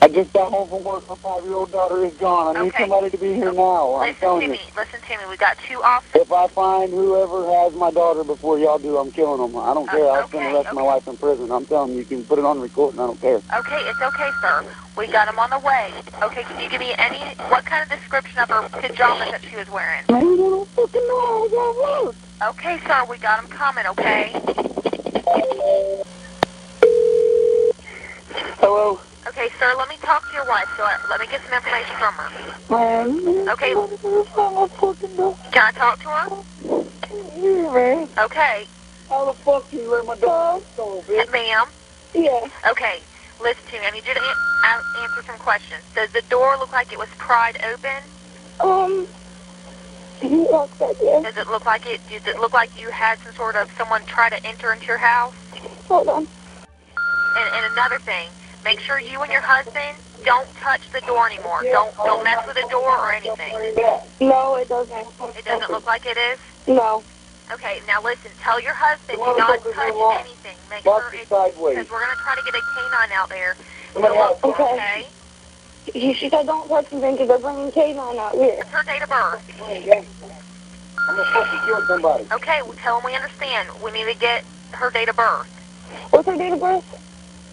I 0.00 0.08
just 0.08 0.32
got 0.32 0.52
home 0.52 0.68
from 0.70 0.84
work. 0.84 1.08
My 1.08 1.16
five-year-old 1.22 1.72
daughter 1.72 2.06
is 2.06 2.14
gone. 2.20 2.56
I 2.56 2.62
need 2.62 2.68
Okay. 2.68 2.84
somebody 2.84 3.10
to 3.10 3.18
be 3.18 3.34
here 3.34 3.52
now. 3.52 3.94
I'm 3.96 4.00
listen 4.06 4.14
to 4.14 4.20
telling 4.20 4.42
you. 4.42 4.50
me. 4.50 4.60
Listen 4.76 5.00
to 5.02 5.18
me. 5.18 5.24
We 5.28 5.36
got 5.36 5.56
two 5.68 5.82
officers. 5.82 6.22
If 6.22 6.30
I 6.30 6.46
find 6.54 6.92
whoever 6.92 7.50
has 7.50 7.72
my 7.74 7.90
daughter 7.90 8.22
before 8.22 8.58
y'all 8.58 8.78
do, 8.78 8.96
I'm 8.96 9.10
killing 9.10 9.40
them. 9.40 9.56
I 9.60 9.74
don't 9.74 9.88
Uh, 9.88 9.92
care. 9.96 10.10
I'll 10.12 10.28
spend 10.28 10.46
the 10.46 10.54
rest 10.54 10.68
of 10.68 10.74
my 10.76 10.82
life 10.82 11.02
in 11.08 11.16
prison. 11.16 11.50
I'm 11.50 11.66
telling 11.66 11.92
you, 11.92 11.98
you 11.98 12.06
can 12.06 12.24
put 12.24 12.38
it 12.38 12.44
on 12.44 12.60
recording. 12.60 13.00
I 13.00 13.06
don't 13.06 13.20
care. 13.20 13.42
Okay, 13.58 13.80
it's 13.90 14.00
okay, 14.00 14.30
sir. 14.40 14.64
We 14.96 15.08
got 15.08 15.26
him 15.28 15.38
on 15.40 15.50
the 15.50 15.58
way. 15.58 15.90
Okay, 16.22 16.44
can 16.44 16.60
you 16.62 16.70
give 16.70 16.80
me 16.80 16.94
any, 16.98 17.18
what 17.50 17.64
kind 17.66 17.82
of 17.82 17.88
description 17.98 18.38
of 18.38 18.48
her 18.50 18.68
pajamas 18.80 19.30
that 19.32 19.42
she 19.50 19.56
was 19.56 19.66
wearing? 19.72 20.04
I 20.08 20.20
don't 20.22 20.68
fucking 20.76 21.06
know. 21.08 21.48
I 21.50 22.02
work. 22.06 22.16
Okay, 22.54 22.78
sir, 22.86 23.04
we 23.10 23.18
got 23.18 23.42
him 23.42 23.50
coming, 23.50 23.84
okay? 23.98 24.30
Hello? 28.60 29.00
Okay, 29.28 29.48
sir, 29.60 29.74
let 29.76 29.88
me 29.88 29.96
talk 30.04 30.26
to 30.26 30.32
your 30.32 30.46
wife. 30.46 30.68
So 30.76 30.84
uh, 30.84 30.96
let 31.10 31.20
me 31.20 31.26
get 31.30 31.40
some 31.44 31.52
information 31.52 31.94
from 31.98 32.14
her. 32.14 32.28
Okay. 33.52 33.72
I 33.72 34.36
don't 34.36 34.72
fucking 34.80 35.16
know. 35.16 35.36
Can 35.52 35.62
I 35.62 35.72
talk 35.72 36.00
to 36.00 36.08
her? 36.08 36.26
Okay, 38.24 38.68
How 39.08 39.24
the 39.26 39.34
fuck 39.44 39.72
you 39.72 39.90
let 39.90 40.04
my 40.06 40.16
daughter 40.16 40.64
go, 40.76 41.04
bitch? 41.08 41.30
ma'am. 41.32 41.66
Yeah. 42.14 42.40
Okay, 42.70 43.04
listen 43.40 43.62
to 43.66 43.72
me. 43.80 43.86
I 43.86 43.90
need 43.90 44.06
you 44.06 44.14
to 44.14 44.20
an- 44.20 44.82
answer 45.02 45.22
some 45.26 45.38
questions. 45.38 45.82
Does 45.94 46.08
the 46.12 46.22
door 46.28 46.56
look 46.58 46.72
like 46.72 46.92
it 46.92 46.98
was 46.98 47.08
pried 47.18 47.56
open? 47.72 48.10
Um, 48.60 49.06
you 50.22 50.48
lock 50.50 50.76
that, 50.78 50.96
yeah. 51.02 51.20
Does 51.22 51.36
it 51.36 51.48
look 51.48 51.64
like 51.64 51.86
it? 51.86 52.00
Does 52.10 52.22
it 52.26 52.40
look 52.40 52.52
like 52.52 52.70
you 52.78 52.90
had 52.90 53.18
some 53.24 53.32
sort 53.36 53.56
of 53.56 53.68
someone 53.78 54.04
try 54.06 54.28
to 54.30 54.46
enter 54.46 54.72
into 54.72 54.86
your 54.86 54.98
house? 54.98 55.34
Hold 55.88 56.08
on. 56.08 56.28
And, 57.36 57.48
and 57.54 57.72
another 57.72 58.00
thing, 58.04 58.28
make 58.64 58.80
sure 58.80 59.00
you 59.00 59.22
and 59.22 59.32
your 59.32 59.40
husband 59.42 59.96
don't 60.24 60.48
touch 60.56 60.80
the 60.92 61.00
door 61.02 61.26
anymore. 61.26 61.62
Don't 61.64 61.94
don't 61.96 62.24
mess 62.24 62.44
with 62.46 62.56
the 62.56 62.66
door 62.70 62.90
or 62.96 63.12
anything. 63.12 63.52
No, 64.20 64.56
it 64.56 64.68
doesn't. 64.68 65.06
It 65.36 65.44
doesn't 65.44 65.70
look 65.70 65.86
like 65.86 66.06
it 66.06 66.16
is. 66.16 66.38
No. 66.66 67.02
Okay, 67.52 67.80
now 67.86 68.02
listen. 68.02 68.30
Tell 68.42 68.60
your 68.60 68.74
husband 68.74 69.18
do 69.18 69.34
not 69.38 69.62
touch 69.62 70.20
anything. 70.20 70.56
Make 70.68 70.84
Walk 70.84 71.02
sure 71.02 71.14
it 71.14 71.20
it's 71.22 71.30
sideways. 71.30 71.76
because 71.76 71.90
we're 71.90 72.00
gonna 72.00 72.20
try 72.22 72.34
to 72.34 72.42
get 72.42 72.54
a 72.54 72.60
canine 72.74 73.12
out 73.12 73.28
there. 73.30 73.56
to 73.94 74.00
look 74.00 74.44
Okay. 74.44 74.62
okay? 74.62 75.06
She, 75.92 76.12
she 76.14 76.28
said 76.28 76.44
don't 76.46 76.68
touch 76.68 76.86
anything 76.92 77.14
because 77.14 77.28
they're 77.28 77.38
bringing 77.38 77.72
K9 77.72 78.18
out 78.18 78.34
here. 78.34 78.56
What's 78.58 78.70
her 78.70 78.82
date 78.84 79.02
of 79.02 79.08
birth? 79.08 79.42
I'm 81.08 81.16
gonna 81.16 81.24
fucking 81.32 81.60
kill 81.64 81.86
somebody. 81.86 82.26
Okay, 82.32 82.60
well, 82.62 82.74
tell 82.82 82.98
him 82.98 83.06
we 83.06 83.14
understand. 83.16 83.68
We 83.82 83.90
need 83.92 84.12
to 84.12 84.18
get 84.18 84.44
her 84.72 84.90
date 84.90 85.08
of 85.08 85.16
birth. 85.16 85.46
What's 86.10 86.28
her 86.28 86.36
date 86.36 86.52
of 86.52 86.60
birth? 86.60 86.84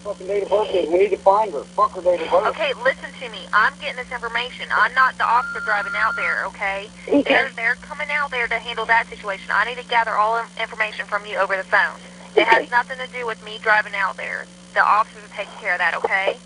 Fucking 0.06 0.28
date 0.28 0.44
of 0.44 0.50
birth 0.50 0.70
is. 0.70 0.86
We 0.86 0.98
need 1.02 1.10
to 1.10 1.18
find 1.18 1.50
her. 1.50 1.64
Fuck 1.74 1.98
her 1.98 2.00
date 2.00 2.22
of 2.22 2.30
birth. 2.30 2.46
Okay, 2.54 2.70
listen 2.78 3.10
to 3.10 3.26
me. 3.28 3.42
I'm 3.52 3.74
getting 3.82 3.96
this 3.98 4.06
information. 4.14 4.70
I'm 4.70 4.94
not 4.94 5.18
the 5.18 5.26
officer 5.26 5.58
driving 5.66 5.98
out 5.98 6.14
there, 6.14 6.46
okay? 6.46 6.86
Okay. 7.10 7.22
They're 7.26 7.50
they're 7.56 7.74
coming 7.82 8.06
out 8.14 8.30
there 8.30 8.46
to 8.46 8.54
handle 8.54 8.86
that 8.86 9.10
situation. 9.10 9.50
I 9.50 9.66
need 9.66 9.82
to 9.82 9.88
gather 9.90 10.14
all 10.14 10.38
information 10.62 11.06
from 11.10 11.26
you 11.26 11.34
over 11.42 11.56
the 11.56 11.66
phone. 11.66 11.98
It 12.38 12.46
has 12.46 12.70
nothing 12.70 12.98
to 13.02 13.10
do 13.10 13.26
with 13.26 13.42
me 13.42 13.58
driving 13.58 13.98
out 13.98 14.16
there. 14.16 14.46
The 14.74 14.84
officers 14.86 15.26
are 15.26 15.34
taking 15.34 15.58
care 15.58 15.72
of 15.74 15.82
that, 15.82 15.98
okay? 15.98 16.38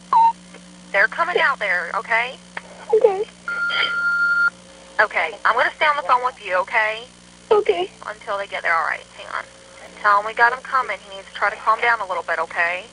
They're 0.93 1.12
coming 1.12 1.37
out 1.37 1.59
there, 1.59 1.93
okay? 1.97 2.40
Okay. 2.97 3.29
Okay, 5.05 5.37
I'm 5.45 5.52
gonna 5.52 5.76
stay 5.76 5.85
on 5.85 5.97
the 6.00 6.09
phone 6.09 6.25
with 6.25 6.40
you, 6.40 6.57
okay? 6.64 7.05
Okay. 7.50 7.90
Until 8.09 8.38
they 8.38 8.47
get 8.47 8.62
there. 8.62 8.73
All 8.75 8.88
right, 8.88 9.05
hang 9.21 9.29
on. 9.37 9.45
Tell 10.00 10.21
him 10.21 10.26
we 10.26 10.33
got 10.33 10.50
him 10.50 10.64
coming. 10.64 10.97
He 11.05 11.17
needs 11.17 11.29
to 11.29 11.35
try 11.35 11.50
to 11.50 11.57
calm 11.57 11.79
down 11.83 12.00
a 12.00 12.09
little 12.09 12.25
bit, 12.25 12.38
okay? 12.38 12.87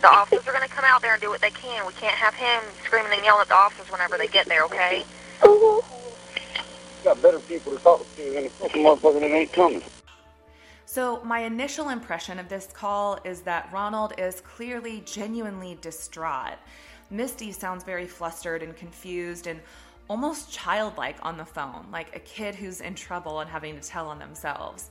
The 0.00 0.08
officers 0.08 0.46
are 0.46 0.52
gonna 0.52 0.68
come 0.68 0.84
out 0.84 1.02
there 1.02 1.12
and 1.12 1.22
do 1.22 1.30
what 1.30 1.40
they 1.40 1.50
can. 1.50 1.86
We 1.86 1.92
can't 1.94 2.14
have 2.14 2.34
him 2.34 2.62
screaming 2.84 3.12
and 3.12 3.24
yelling 3.24 3.42
at 3.42 3.48
the 3.48 3.54
officers 3.54 3.90
whenever 3.90 4.16
they 4.16 4.28
get 4.28 4.46
there, 4.46 4.64
okay? 4.64 5.04
Got 7.04 7.22
better 7.22 7.38
people 7.40 7.72
to 7.76 7.78
talk 7.78 8.16
to 8.16 8.32
than 8.32 8.46
a 8.46 8.48
fucking 8.50 8.84
motherfucker 8.84 9.20
that 9.20 9.30
ain't 9.30 9.52
coming. 9.52 9.82
So, 10.84 11.22
my 11.22 11.40
initial 11.40 11.90
impression 11.90 12.38
of 12.38 12.48
this 12.48 12.66
call 12.66 13.18
is 13.24 13.42
that 13.42 13.70
Ronald 13.72 14.12
is 14.18 14.40
clearly 14.40 15.02
genuinely 15.06 15.78
distraught. 15.80 16.58
Misty 17.10 17.52
sounds 17.52 17.84
very 17.84 18.06
flustered 18.06 18.62
and 18.62 18.76
confused 18.76 19.46
and 19.46 19.60
almost 20.08 20.50
childlike 20.52 21.16
on 21.22 21.36
the 21.36 21.44
phone, 21.44 21.86
like 21.92 22.16
a 22.16 22.18
kid 22.18 22.56
who's 22.56 22.80
in 22.80 22.96
trouble 22.96 23.38
and 23.38 23.48
having 23.48 23.78
to 23.78 23.80
tell 23.80 24.08
on 24.08 24.18
themselves. 24.18 24.90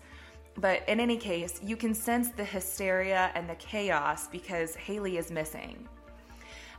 But 0.59 0.87
in 0.89 0.99
any 0.99 1.15
case, 1.15 1.61
you 1.63 1.77
can 1.77 1.93
sense 1.93 2.29
the 2.29 2.43
hysteria 2.43 3.31
and 3.33 3.49
the 3.49 3.55
chaos 3.55 4.27
because 4.27 4.75
Haleigh 4.75 5.17
is 5.17 5.31
missing. 5.31 5.87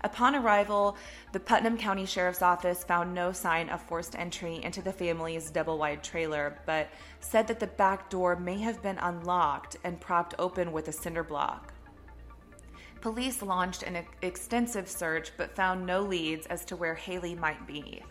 Upon 0.03 0.35
arrival, 0.35 0.97
the 1.33 1.41
Putnam 1.41 1.77
County 1.77 2.05
Sheriff's 2.05 2.43
Office 2.43 2.85
found 2.85 3.15
no 3.15 3.33
sign 3.33 3.69
of 3.69 3.83
forced 3.83 4.19
entry 4.19 4.63
into 4.63 4.83
the 4.83 4.93
family's 4.93 5.51
double 5.51 5.79
wide 5.79 6.03
trailer, 6.03 6.59
but 6.67 6.89
said 7.21 7.47
that 7.49 7.61
the 7.61 7.67
back 7.67 8.11
door 8.11 8.37
may 8.37 8.59
have 8.59 8.83
been 8.83 8.99
unlocked 8.99 9.77
and 9.85 10.01
propped 10.01 10.35
open 10.39 10.73
with 10.73 10.89
a 10.89 10.93
cinder 10.93 11.25
block. 11.25 11.73
Police 13.01 13.41
launched 13.41 13.83
an 13.83 14.05
extensive 14.21 14.89
search 14.89 15.33
but 15.39 15.57
found 15.57 15.87
no 15.87 16.03
leads 16.03 16.47
as 16.47 16.67
to 16.67 16.77
where 16.77 16.95
Haleigh 16.95 17.39
might 17.39 17.67
be. 17.67 18.03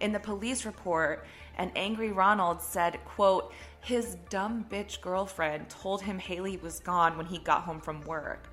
In 0.00 0.12
the 0.12 0.20
police 0.20 0.64
report, 0.64 1.26
an 1.58 1.70
angry 1.76 2.12
Ronald 2.12 2.62
said, 2.62 3.04
quote, 3.04 3.52
his 3.80 4.16
dumb 4.30 4.66
bitch 4.68 5.00
girlfriend 5.00 5.68
told 5.68 6.02
him 6.02 6.18
Haleigh 6.18 6.60
was 6.62 6.80
gone 6.80 7.16
when 7.16 7.26
he 7.26 7.38
got 7.38 7.62
home 7.62 7.80
from 7.80 8.00
work. 8.02 8.48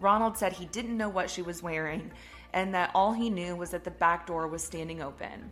Ronald 0.00 0.36
said 0.36 0.52
he 0.52 0.66
didn't 0.66 0.96
know 0.96 1.08
what 1.08 1.30
she 1.30 1.42
was 1.42 1.62
wearing 1.62 2.10
and 2.52 2.74
that 2.74 2.90
all 2.94 3.12
he 3.12 3.30
knew 3.30 3.56
was 3.56 3.70
that 3.70 3.84
the 3.84 3.90
back 3.90 4.26
door 4.26 4.46
was 4.48 4.62
standing 4.62 5.02
open. 5.02 5.50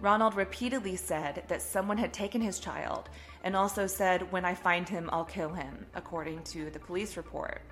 Ronald 0.00 0.34
repeatedly 0.34 0.94
said 0.94 1.42
that 1.48 1.60
someone 1.60 1.98
had 1.98 2.12
taken 2.12 2.40
his 2.40 2.60
child 2.60 3.08
and 3.42 3.56
also 3.56 3.86
said, 3.86 4.30
When 4.30 4.44
I 4.44 4.54
find 4.54 4.88
him, 4.88 5.10
I'll 5.12 5.24
kill 5.24 5.52
him, 5.52 5.86
according 5.94 6.42
to 6.44 6.70
the 6.70 6.78
police 6.78 7.16
report. 7.16 7.62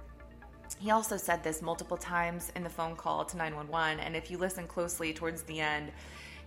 He 0.78 0.90
also 0.90 1.16
said 1.16 1.44
this 1.44 1.62
multiple 1.62 1.96
times 1.96 2.50
in 2.56 2.64
the 2.64 2.70
phone 2.70 2.96
call 2.96 3.24
to 3.24 3.36
911, 3.36 4.00
and 4.00 4.16
if 4.16 4.30
you 4.30 4.38
listen 4.38 4.66
closely 4.66 5.12
towards 5.12 5.42
the 5.42 5.60
end, 5.60 5.92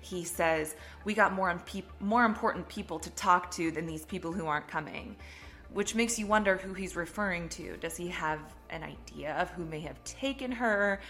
he 0.01 0.23
says, 0.23 0.75
We 1.05 1.13
got 1.13 1.33
more, 1.33 1.61
more 1.99 2.25
important 2.25 2.67
people 2.67 2.99
to 2.99 3.09
talk 3.11 3.51
to 3.51 3.71
than 3.71 3.85
these 3.85 4.05
people 4.05 4.31
who 4.31 4.45
aren't 4.45 4.67
coming, 4.67 5.15
which 5.73 5.95
makes 5.95 6.17
you 6.17 6.27
wonder 6.27 6.57
who 6.57 6.73
he's 6.73 6.95
referring 6.95 7.49
to. 7.49 7.77
Does 7.77 7.97
he 7.97 8.07
have 8.09 8.39
an 8.69 8.83
idea 8.83 9.35
of 9.35 9.49
who 9.51 9.65
may 9.65 9.79
have 9.81 10.03
taken 10.03 10.51
her? 10.51 11.01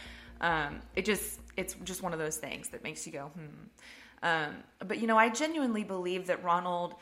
Um, 0.41 0.79
it 0.95 1.05
just, 1.05 1.39
it's 1.57 1.75
just 1.83 2.01
one 2.01 2.13
of 2.13 2.19
those 2.19 2.37
things 2.37 2.69
that 2.69 2.83
makes 2.83 3.05
you 3.05 3.13
go, 3.13 3.31
hmm. 3.35 3.67
Um, 4.21 4.55
but 4.85 4.99
you 4.99 5.07
know, 5.07 5.17
I 5.17 5.29
genuinely 5.29 5.83
believe 5.83 6.27
that 6.27 6.43
Ronald 6.43 6.95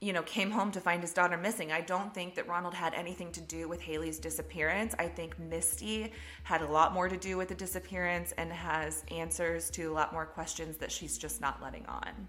you 0.00 0.12
know, 0.12 0.22
came 0.22 0.50
home 0.50 0.70
to 0.70 0.80
find 0.80 1.02
his 1.02 1.12
daughter 1.12 1.36
missing. 1.36 1.72
I 1.72 1.80
don't 1.80 2.14
think 2.14 2.36
that 2.36 2.46
Ronald 2.46 2.74
had 2.74 2.94
anything 2.94 3.32
to 3.32 3.40
do 3.40 3.68
with 3.68 3.80
Haleigh's 3.80 4.20
disappearance. 4.20 4.94
I 4.98 5.08
think 5.08 5.36
Misty 5.40 6.12
had 6.44 6.62
a 6.62 6.66
lot 6.66 6.94
more 6.94 7.08
to 7.08 7.16
do 7.16 7.36
with 7.36 7.48
the 7.48 7.54
disappearance 7.56 8.32
and 8.38 8.52
has 8.52 9.02
answers 9.10 9.70
to 9.70 9.86
a 9.86 9.92
lot 9.92 10.12
more 10.12 10.24
questions 10.24 10.76
that 10.76 10.92
she's 10.92 11.18
just 11.18 11.40
not 11.40 11.60
letting 11.60 11.84
on. 11.86 12.28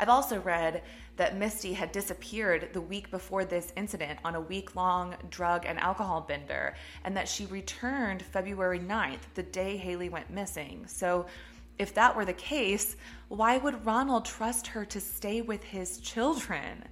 I've 0.00 0.08
also 0.08 0.40
read 0.40 0.82
that 1.16 1.36
Misty 1.36 1.72
had 1.74 1.92
disappeared 1.92 2.70
the 2.72 2.80
week 2.80 3.12
before 3.12 3.44
this 3.44 3.72
incident 3.76 4.18
on 4.24 4.34
a 4.34 4.40
week 4.40 4.74
long 4.74 5.14
drug 5.30 5.64
and 5.64 5.78
alcohol 5.78 6.22
bender, 6.22 6.74
and 7.04 7.16
that 7.16 7.28
she 7.28 7.46
returned 7.46 8.22
February 8.22 8.80
9th, 8.80 9.20
the 9.34 9.44
day 9.44 9.76
Haleigh 9.76 10.10
went 10.10 10.28
missing. 10.28 10.84
So, 10.88 11.26
if 11.78 11.94
that 11.94 12.14
were 12.14 12.24
the 12.24 12.32
case, 12.32 12.96
why 13.28 13.58
would 13.58 13.86
Ronald 13.86 14.24
trust 14.24 14.66
her 14.68 14.84
to 14.84 15.00
stay 15.00 15.40
with 15.40 15.62
his 15.62 15.98
children? 15.98 16.84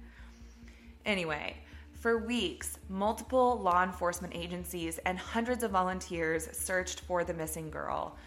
Anyway, 1.05 1.57
for 1.93 2.17
weeks, 2.17 2.79
multiple 2.89 3.59
law 3.59 3.83
enforcement 3.83 4.35
agencies 4.35 4.97
and 5.05 5.19
hundreds 5.19 5.63
of 5.63 5.71
volunteers 5.71 6.49
searched 6.51 7.01
for 7.01 7.23
the 7.23 7.33
missing 7.33 7.69
girl. 7.69 8.17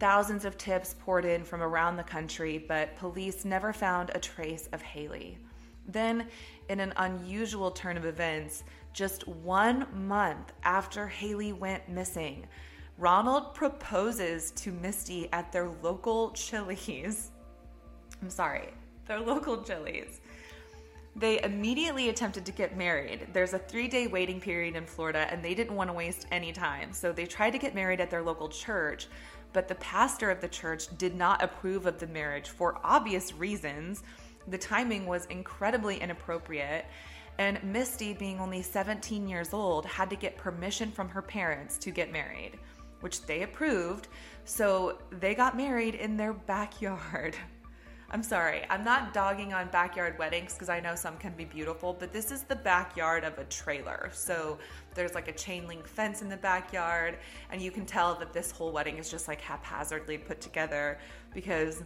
Thousands 0.00 0.44
of 0.44 0.58
tips 0.58 0.96
poured 1.04 1.24
in 1.24 1.44
from 1.44 1.62
around 1.62 1.96
the 1.96 2.02
country, 2.02 2.58
but 2.58 2.96
police 2.96 3.44
never 3.44 3.72
found 3.72 4.10
a 4.14 4.18
trace 4.18 4.68
of 4.72 4.82
Haleigh. 4.82 5.38
Then, 5.86 6.26
in 6.68 6.80
an 6.80 6.92
unusual 6.96 7.70
turn 7.70 7.96
of 7.96 8.04
events, 8.04 8.64
just 8.92 9.26
one 9.28 9.86
month 9.94 10.52
after 10.64 11.06
Haleigh 11.06 11.52
went 11.52 11.88
missing, 11.88 12.46
Ronald 12.98 13.54
proposes 13.54 14.50
to 14.52 14.70
Misty 14.72 15.28
at 15.32 15.50
their 15.52 15.68
local 15.82 16.30
Chili's. 16.32 17.30
I'm 18.22 18.30
sorry, 18.30 18.68
their 19.06 19.20
local 19.20 19.62
Chili's. 19.62 20.20
They 21.14 21.42
immediately 21.42 22.08
attempted 22.08 22.46
to 22.46 22.52
get 22.52 22.76
married. 22.76 23.28
There's 23.32 23.52
a 23.52 23.58
three 23.58 23.88
day 23.88 24.06
waiting 24.06 24.40
period 24.40 24.76
in 24.76 24.86
Florida, 24.86 25.26
and 25.30 25.42
they 25.42 25.54
didn't 25.54 25.76
want 25.76 25.90
to 25.90 25.94
waste 25.94 26.26
any 26.30 26.52
time. 26.52 26.92
So 26.92 27.12
they 27.12 27.26
tried 27.26 27.50
to 27.50 27.58
get 27.58 27.74
married 27.74 28.00
at 28.00 28.10
their 28.10 28.22
local 28.22 28.48
church, 28.48 29.08
but 29.52 29.68
the 29.68 29.74
pastor 29.76 30.30
of 30.30 30.40
the 30.40 30.48
church 30.48 30.86
did 30.96 31.14
not 31.14 31.42
approve 31.42 31.86
of 31.86 31.98
the 31.98 32.06
marriage 32.06 32.48
for 32.48 32.78
obvious 32.82 33.34
reasons. 33.34 34.02
The 34.48 34.58
timing 34.58 35.06
was 35.06 35.26
incredibly 35.26 36.00
inappropriate, 36.00 36.86
and 37.38 37.62
Misty, 37.62 38.14
being 38.14 38.40
only 38.40 38.62
17 38.62 39.28
years 39.28 39.52
old, 39.52 39.84
had 39.86 40.08
to 40.10 40.16
get 40.16 40.36
permission 40.36 40.90
from 40.90 41.08
her 41.10 41.22
parents 41.22 41.78
to 41.78 41.90
get 41.90 42.10
married, 42.10 42.58
which 43.02 43.22
they 43.22 43.42
approved. 43.42 44.08
So 44.44 44.98
they 45.10 45.34
got 45.34 45.56
married 45.56 45.94
in 45.94 46.16
their 46.16 46.32
backyard. 46.32 47.36
I'm 48.12 48.22
sorry, 48.22 48.62
I'm 48.68 48.84
not 48.84 49.14
dogging 49.14 49.54
on 49.54 49.68
backyard 49.68 50.18
weddings 50.18 50.52
because 50.52 50.68
I 50.68 50.80
know 50.80 50.94
some 50.94 51.16
can 51.16 51.32
be 51.32 51.46
beautiful, 51.46 51.96
but 51.98 52.12
this 52.12 52.30
is 52.30 52.42
the 52.42 52.56
backyard 52.56 53.24
of 53.24 53.38
a 53.38 53.44
trailer. 53.44 54.10
So 54.12 54.58
there's 54.94 55.14
like 55.14 55.28
a 55.28 55.32
chain 55.32 55.66
link 55.66 55.86
fence 55.88 56.20
in 56.20 56.28
the 56.28 56.36
backyard, 56.36 57.16
and 57.50 57.62
you 57.62 57.70
can 57.70 57.86
tell 57.86 58.14
that 58.16 58.34
this 58.34 58.50
whole 58.50 58.70
wedding 58.70 58.98
is 58.98 59.10
just 59.10 59.28
like 59.28 59.40
haphazardly 59.40 60.18
put 60.18 60.42
together 60.42 60.98
because 61.32 61.82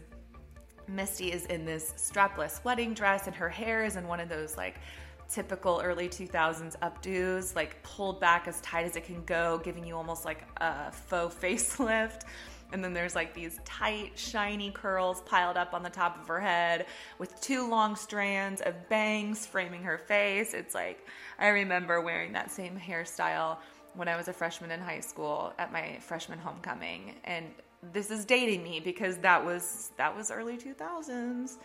Misty 0.89 1.31
is 1.33 1.47
in 1.47 1.65
this 1.65 1.93
strapless 1.97 2.65
wedding 2.65 2.93
dress, 2.93 3.29
and 3.29 3.37
her 3.37 3.49
hair 3.49 3.85
is 3.85 3.95
in 3.95 4.09
one 4.09 4.19
of 4.19 4.29
those 4.29 4.57
like 4.57 4.81
typical 5.29 5.81
early 5.83 6.09
2000s 6.09 6.77
updos, 6.79 7.55
like 7.55 7.83
pulled 7.83 8.21
back 8.21 8.49
as 8.49 8.61
tight 8.61 8.87
as 8.87 8.97
it 8.97 9.05
can 9.05 9.25
go, 9.25 9.59
giving 9.63 9.87
you 9.87 9.97
almost 9.97 10.25
like 10.25 10.45
a 10.59 10.93
faux 10.93 11.35
facelift. 11.35 12.23
And 12.73 12.83
then 12.83 12.93
there's 12.93 13.15
like 13.15 13.33
these 13.33 13.61
tight, 13.65 14.19
shiny 14.19 14.73
curls 14.73 15.23
piled 15.23 15.57
up 15.57 15.73
on 15.73 15.85
the 15.85 15.89
top 15.89 16.21
of 16.21 16.27
her 16.27 16.41
head 16.41 16.87
with 17.17 17.41
two 17.41 17.71
long 17.71 17.95
strands 17.95 18.61
of 18.61 18.89
bangs 18.89 19.47
framing 19.47 19.85
her 19.85 19.99
face. 19.99 20.53
It's 20.53 20.75
like, 20.75 21.07
I 21.39 21.47
remember 21.49 22.01
wearing 22.01 22.33
that 22.33 22.51
same 22.51 22.77
hairstyle 22.77 23.59
when 23.95 24.09
I 24.09 24.17
was 24.17 24.27
a 24.27 24.33
freshman 24.33 24.73
in 24.73 24.81
high 24.81 25.01
school 25.01 25.53
at 25.59 25.73
my 25.73 25.99
freshman 26.01 26.41
homecoming. 26.41 27.15
And 27.23 27.47
this 27.93 28.11
is 28.11 28.25
dating 28.25 28.65
me 28.65 28.81
because 28.81 29.19
that 29.19 29.45
was 29.45 29.93
that 29.97 30.15
was 30.15 30.31
early 30.31 30.59
2000s. 30.59 31.59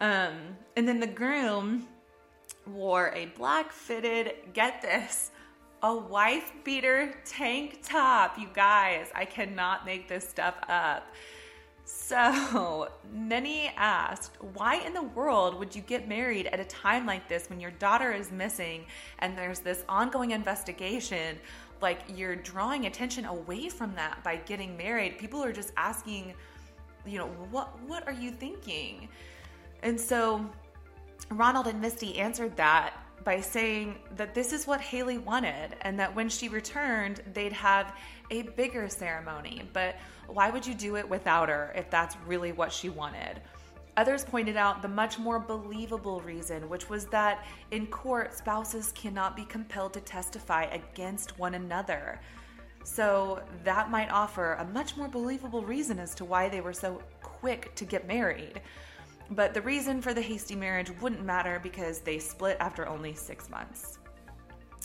Um, 0.00 0.56
and 0.76 0.88
then 0.88 0.98
the 0.98 1.06
groom 1.06 1.86
wore 2.66 3.12
a 3.14 3.26
black 3.26 3.72
fitted, 3.72 4.34
get 4.52 4.82
this, 4.82 5.30
a 5.82 5.94
wife 5.94 6.52
beater 6.64 7.14
tank 7.24 7.80
top. 7.82 8.38
You 8.38 8.48
guys, 8.54 9.08
I 9.14 9.24
cannot 9.24 9.84
make 9.84 10.08
this 10.08 10.28
stuff 10.28 10.54
up. 10.68 11.06
So, 11.84 12.88
many 13.12 13.72
asked, 13.76 14.38
why 14.54 14.76
in 14.76 14.94
the 14.94 15.02
world 15.02 15.58
would 15.58 15.74
you 15.74 15.82
get 15.82 16.08
married 16.08 16.46
at 16.46 16.60
a 16.60 16.64
time 16.64 17.06
like 17.06 17.28
this 17.28 17.50
when 17.50 17.58
your 17.58 17.72
daughter 17.72 18.12
is 18.12 18.30
missing 18.30 18.86
and 19.18 19.36
there's 19.36 19.58
this 19.58 19.84
ongoing 19.88 20.30
investigation? 20.30 21.36
Like, 21.80 22.02
you're 22.14 22.36
drawing 22.36 22.86
attention 22.86 23.24
away 23.24 23.68
from 23.68 23.94
that 23.96 24.22
by 24.22 24.36
getting 24.36 24.76
married. 24.76 25.18
People 25.18 25.42
are 25.42 25.52
just 25.52 25.72
asking, 25.76 26.34
you 27.04 27.18
know, 27.18 27.26
what 27.50 27.76
what 27.88 28.06
are 28.06 28.12
you 28.12 28.30
thinking? 28.30 29.08
And 29.82 30.00
so 30.00 30.48
Ronald 31.38 31.66
and 31.66 31.80
Misty 31.80 32.18
answered 32.18 32.56
that 32.56 32.94
by 33.24 33.40
saying 33.40 33.96
that 34.16 34.34
this 34.34 34.52
is 34.52 34.66
what 34.66 34.80
Haleigh 34.80 35.18
wanted 35.18 35.76
and 35.82 35.98
that 35.98 36.14
when 36.14 36.28
she 36.28 36.48
returned, 36.48 37.22
they'd 37.32 37.52
have 37.52 37.94
a 38.30 38.42
bigger 38.42 38.88
ceremony. 38.88 39.62
But 39.72 39.96
why 40.26 40.50
would 40.50 40.66
you 40.66 40.74
do 40.74 40.96
it 40.96 41.08
without 41.08 41.48
her 41.48 41.72
if 41.76 41.90
that's 41.90 42.16
really 42.26 42.52
what 42.52 42.72
she 42.72 42.88
wanted? 42.88 43.40
Others 43.96 44.24
pointed 44.24 44.56
out 44.56 44.80
the 44.80 44.88
much 44.88 45.18
more 45.18 45.38
believable 45.38 46.20
reason, 46.22 46.68
which 46.68 46.88
was 46.88 47.04
that 47.06 47.44
in 47.70 47.86
court, 47.86 48.34
spouses 48.34 48.90
cannot 48.92 49.36
be 49.36 49.44
compelled 49.44 49.92
to 49.92 50.00
testify 50.00 50.64
against 50.64 51.38
one 51.38 51.54
another. 51.54 52.18
So 52.84 53.42
that 53.64 53.90
might 53.90 54.10
offer 54.10 54.54
a 54.54 54.64
much 54.64 54.96
more 54.96 55.08
believable 55.08 55.62
reason 55.62 55.98
as 55.98 56.14
to 56.16 56.24
why 56.24 56.48
they 56.48 56.62
were 56.62 56.72
so 56.72 57.02
quick 57.20 57.74
to 57.76 57.84
get 57.84 58.06
married. 58.08 58.62
But 59.34 59.54
the 59.54 59.62
reason 59.62 60.02
for 60.02 60.12
the 60.12 60.20
hasty 60.20 60.54
marriage 60.54 60.90
wouldn't 61.00 61.24
matter 61.24 61.58
because 61.62 62.00
they 62.00 62.18
split 62.18 62.58
after 62.60 62.86
only 62.86 63.14
six 63.14 63.48
months. 63.48 63.98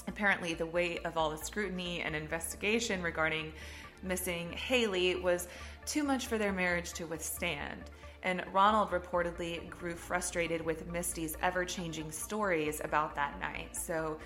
Apparently, 0.07 0.53
the 0.53 0.65
weight 0.65 1.05
of 1.05 1.17
all 1.17 1.29
the 1.29 1.37
scrutiny 1.37 2.01
and 2.01 2.15
investigation 2.15 3.01
regarding 3.01 3.51
missing 4.03 4.53
Haleigh 4.53 5.21
was 5.21 5.49
too 5.85 6.01
much 6.01 6.27
for 6.27 6.37
their 6.37 6.53
marriage 6.53 6.93
to 6.93 7.05
withstand. 7.05 7.83
And 8.23 8.41
Ronald 8.53 8.91
reportedly 8.91 9.69
grew 9.69 9.95
frustrated 9.95 10.61
with 10.61 10.89
Misty's 10.89 11.35
ever 11.41 11.65
changing 11.65 12.09
stories 12.11 12.79
about 12.85 13.15
that 13.15 13.37
night. 13.41 13.75
So 13.75 14.17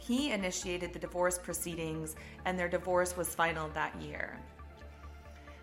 he 0.00 0.32
initiated 0.32 0.92
the 0.92 0.98
divorce 0.98 1.38
proceedings, 1.38 2.16
and 2.46 2.58
their 2.58 2.68
divorce 2.68 3.16
was 3.16 3.32
final 3.32 3.68
that 3.74 3.94
year. 4.02 4.40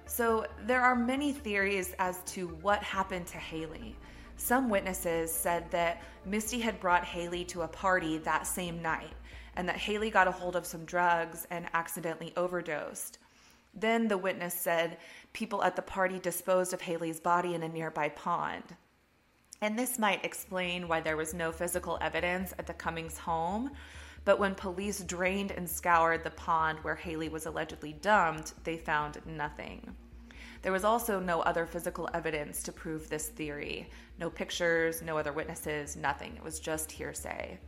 So 0.07 0.45
there 0.65 0.81
are 0.81 0.95
many 0.95 1.33
theories 1.33 1.93
as 1.99 2.21
to 2.27 2.47
what 2.61 2.81
happened 2.83 3.27
to 3.27 3.37
Haleigh. 3.37 3.95
Some 4.37 4.69
witnesses 4.69 5.31
said 5.31 5.69
that 5.71 6.01
Misty 6.25 6.59
had 6.59 6.79
brought 6.79 7.03
Haleigh 7.03 7.47
to 7.47 7.63
a 7.63 7.67
party 7.67 8.17
that 8.19 8.45
same 8.45 8.81
night 8.81 9.13
and 9.55 9.67
that 9.67 9.77
Haleigh 9.77 10.11
got 10.11 10.27
a 10.27 10.31
hold 10.31 10.55
of 10.55 10.65
some 10.65 10.85
drugs 10.85 11.47
and 11.49 11.65
accidentally 11.73 12.33
overdosed. 12.35 13.17
Then 13.73 14.07
the 14.07 14.17
witness 14.17 14.53
said 14.53 14.97
people 15.33 15.63
at 15.63 15.75
the 15.75 15.81
party 15.81 16.19
disposed 16.19 16.73
of 16.73 16.81
Haleigh's 16.81 17.19
body 17.19 17.55
in 17.55 17.63
a 17.63 17.69
nearby 17.69 18.09
pond. 18.09 18.63
And 19.61 19.79
this 19.79 19.97
might 19.97 20.23
explain 20.23 20.87
why 20.87 21.01
there 21.01 21.17
was 21.17 21.33
no 21.33 21.51
physical 21.51 21.97
evidence 22.01 22.53
at 22.59 22.67
the 22.67 22.73
Cummings 22.73 23.17
home. 23.17 23.71
But 24.25 24.39
when 24.39 24.55
police 24.55 25.01
drained 25.01 25.51
and 25.51 25.69
scoured 25.69 26.23
the 26.23 26.31
pond 26.31 26.79
where 26.81 26.95
Haleigh 26.95 27.29
was 27.29 27.45
allegedly 27.45 27.93
dumped, 27.93 28.63
they 28.63 28.75
found 28.77 29.21
nothing. 29.25 29.95
There 30.63 30.71
was 30.71 30.83
also 30.83 31.19
no 31.19 31.41
other 31.41 31.67
physical 31.67 32.09
evidence 32.15 32.63
to 32.63 32.71
prove 32.71 33.07
this 33.07 33.29
theory 33.29 33.87
no 34.17 34.29
pictures, 34.29 35.01
no 35.01 35.17
other 35.17 35.31
witnesses, 35.31 35.95
nothing. 35.95 36.35
It 36.35 36.43
was 36.43 36.59
just 36.59 36.91
hearsay, 36.91 37.59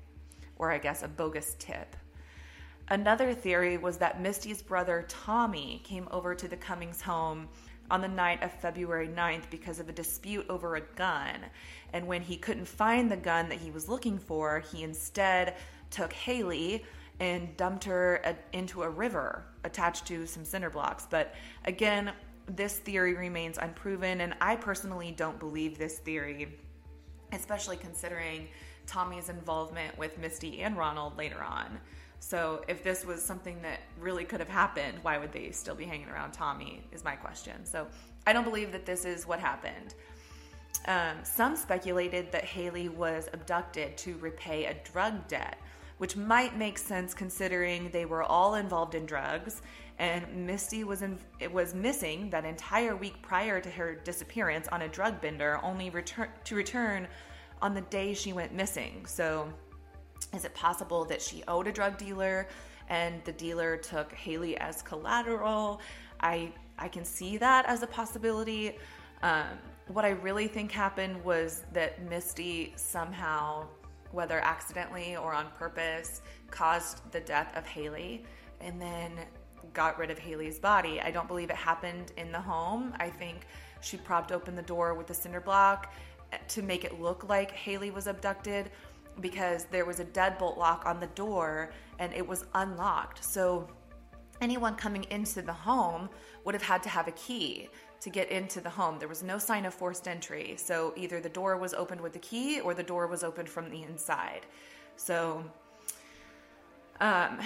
or 0.56 0.72
I 0.72 0.78
guess 0.78 1.04
a 1.04 1.08
bogus 1.08 1.56
tip. 1.60 1.96
Another 2.90 3.34
theory 3.34 3.78
was 3.78 3.98
that 3.98 4.22
Misty's 4.22 4.62
brother 4.62 5.06
Tommy 5.10 5.82
came 5.84 6.08
over 6.10 6.34
to 6.34 6.48
the 6.48 6.56
Cummings 6.56 7.02
home 7.02 7.50
on 7.92 8.02
the 8.02 8.08
night 8.08 8.42
of 8.44 8.52
February 8.52 9.08
9th 9.08 9.50
because 9.50 9.80
of 9.80 9.90
a 9.90 9.94
dispute 9.94 10.46
over 10.50 10.76
a 10.76 10.82
gun. 10.96 11.36
And 11.94 12.08
when 12.08 12.22
he 12.22 12.38
couldn't 12.38 12.68
find 12.68 13.12
the 13.12 13.18
gun 13.18 13.50
that 13.50 13.60
he 13.60 13.72
was 13.72 13.90
looking 13.90 14.18
for, 14.18 14.60
he 14.72 14.84
instead 14.84 15.56
took 15.90 16.14
Haleigh 16.14 16.84
and 17.20 17.56
dumped 17.58 17.84
her 17.86 18.36
into 18.54 18.84
a 18.84 18.90
river 18.90 19.44
attached 19.64 20.06
to 20.08 20.28
some 20.28 20.46
cinder 20.46 20.70
blocks. 20.70 21.08
But 21.10 21.34
again, 21.66 22.12
this 22.56 22.78
theory 22.78 23.16
remains 23.16 23.58
unproven, 23.58 24.22
and 24.22 24.36
I 24.40 24.56
personally 24.56 25.12
don't 25.12 25.40
believe 25.40 25.78
this 25.78 25.98
theory, 26.00 26.58
especially 27.34 27.78
considering 27.78 28.48
Tommy's 28.86 29.30
involvement 29.30 29.98
with 29.98 30.18
Misty 30.18 30.62
and 30.62 30.78
Ronald 30.78 31.18
later 31.18 31.44
on. 31.44 31.80
So, 32.20 32.64
if 32.68 32.84
this 32.84 33.06
was 33.06 33.22
something 33.22 33.62
that 33.62 33.80
really 34.00 34.24
could 34.24 34.40
have 34.40 34.50
happened, 34.50 34.98
why 35.04 35.18
would 35.18 35.32
they 35.32 35.52
still 35.52 35.76
be 35.76 35.86
hanging 35.86 36.10
around 36.10 36.32
Tommy? 36.32 36.84
Is 36.92 37.04
my 37.04 37.16
question. 37.16 37.64
So, 37.64 37.88
I 38.26 38.34
don't 38.34 38.44
believe 38.44 38.72
that 38.72 38.86
this 38.86 39.06
is 39.06 39.28
what 39.28 39.40
happened. 39.40 39.94
Um, 40.88 41.18
some 41.24 41.56
speculated 41.56 42.32
that 42.32 42.44
Haleigh 42.44 42.90
was 42.90 43.30
abducted 43.34 43.98
to 43.98 44.18
repay 44.18 44.66
a 44.66 44.74
drug 44.92 45.28
debt, 45.28 45.58
which 45.98 46.16
might 46.16 46.58
make 46.58 46.78
sense 46.78 47.14
considering 47.14 47.90
they 47.90 48.06
were 48.06 48.24
all 48.24 48.56
involved 48.56 48.96
in 48.96 49.06
drugs 49.06 49.62
and 50.00 50.46
Misty 50.46 50.84
was 50.84 51.02
in, 51.02 51.18
was 51.52 51.74
missing 51.74 52.30
that 52.30 52.46
entire 52.46 52.96
week 52.96 53.22
prior 53.22 53.60
to 53.60 53.70
her 53.70 53.96
disappearance 53.96 54.68
on 54.68 54.84
a 54.84 54.88
drug 54.88 55.20
bender, 55.22 55.60
only 55.64 55.90
return 55.90 56.30
to 56.44 56.56
return 56.56 57.08
on 57.62 57.74
the 57.74 57.82
day 57.82 58.14
she 58.14 58.34
went 58.34 58.54
missing. 58.54 59.06
So, 59.08 59.52
is 60.34 60.46
it 60.46 60.54
possible 60.54 61.06
that 61.06 61.22
she 61.22 61.44
owed 61.48 61.68
a 61.68 61.72
drug 61.72 61.98
dealer 61.98 62.48
and 62.90 63.24
the 63.24 63.32
dealer 63.32 63.78
took 63.78 64.14
Haleigh 64.14 64.58
as 64.58 64.82
collateral? 64.84 65.82
I 66.20 66.52
I 66.78 66.88
can 66.88 67.04
see 67.04 67.38
that 67.38 67.66
as 67.66 67.82
a 67.82 67.88
possibility. 67.88 68.78
Um, 69.24 69.48
what 69.88 70.06
I 70.06 70.10
really 70.10 70.48
think 70.48 70.72
happened 70.72 71.24
was 71.24 71.64
that 71.74 72.08
Misty 72.08 72.74
somehow, 72.76 73.66
whether 74.18 74.40
accidentally 74.40 75.16
or 75.16 75.32
on 75.32 75.46
purpose, 75.52 76.22
caused 76.50 77.10
the 77.12 77.20
death 77.20 77.56
of 77.56 77.64
Haleigh, 77.68 78.24
and 78.60 78.82
then 78.82 79.12
got 79.74 80.00
rid 80.00 80.10
of 80.10 80.18
Haleigh's 80.18 80.58
body. 80.58 81.00
I 81.00 81.12
don't 81.12 81.28
believe 81.28 81.52
it 81.52 81.56
happened 81.56 82.14
in 82.18 82.32
the 82.32 82.40
home. 82.40 82.96
I 83.00 83.12
think 83.12 83.46
she 83.80 83.96
propped 83.96 84.32
open 84.32 84.56
the 84.56 84.64
door 84.64 84.96
with 84.96 85.12
a 85.12 85.14
cinder 85.14 85.40
block 85.40 85.94
to 86.48 86.64
make 86.64 86.84
it 86.84 87.00
look 87.00 87.30
like 87.30 87.52
Haleigh 87.52 87.94
was 87.94 88.08
abducted 88.08 88.72
because 89.22 89.66
there 89.66 89.86
was 89.86 90.00
a 90.00 90.06
deadbolt 90.06 90.58
lock 90.58 90.88
on 90.88 91.00
the 91.00 91.08
door 91.08 91.70
and 92.00 92.12
it 92.12 92.28
was 92.28 92.46
unlocked. 92.56 93.24
So 93.24 93.68
anyone 94.42 94.74
coming 94.74 95.06
into 95.12 95.44
the 95.44 95.54
home 95.54 96.10
would 96.44 96.56
have 96.56 96.64
had 96.64 96.82
to 96.84 96.90
have 96.90 97.08
a 97.08 97.12
key 97.12 97.70
to 98.02 98.10
get 98.10 98.30
into 98.30 98.62
the 98.62 98.70
home. 98.70 99.00
There 99.00 99.08
was 99.08 99.24
no 99.24 99.38
sign 99.38 99.66
of 99.66 99.74
forced 99.74 100.08
entry. 100.08 100.56
So 100.58 100.94
either 100.96 101.20
the 101.20 101.30
door 101.30 101.58
was 101.58 101.74
opened 101.74 102.02
with 102.02 102.14
the 102.14 102.20
key 102.20 102.60
or 102.60 102.74
the 102.74 102.84
door 102.84 103.08
was 103.08 103.24
opened 103.24 103.50
from 103.50 103.70
the 103.70 103.84
inside. 103.84 104.46
So 104.96 105.44
um 107.00 107.40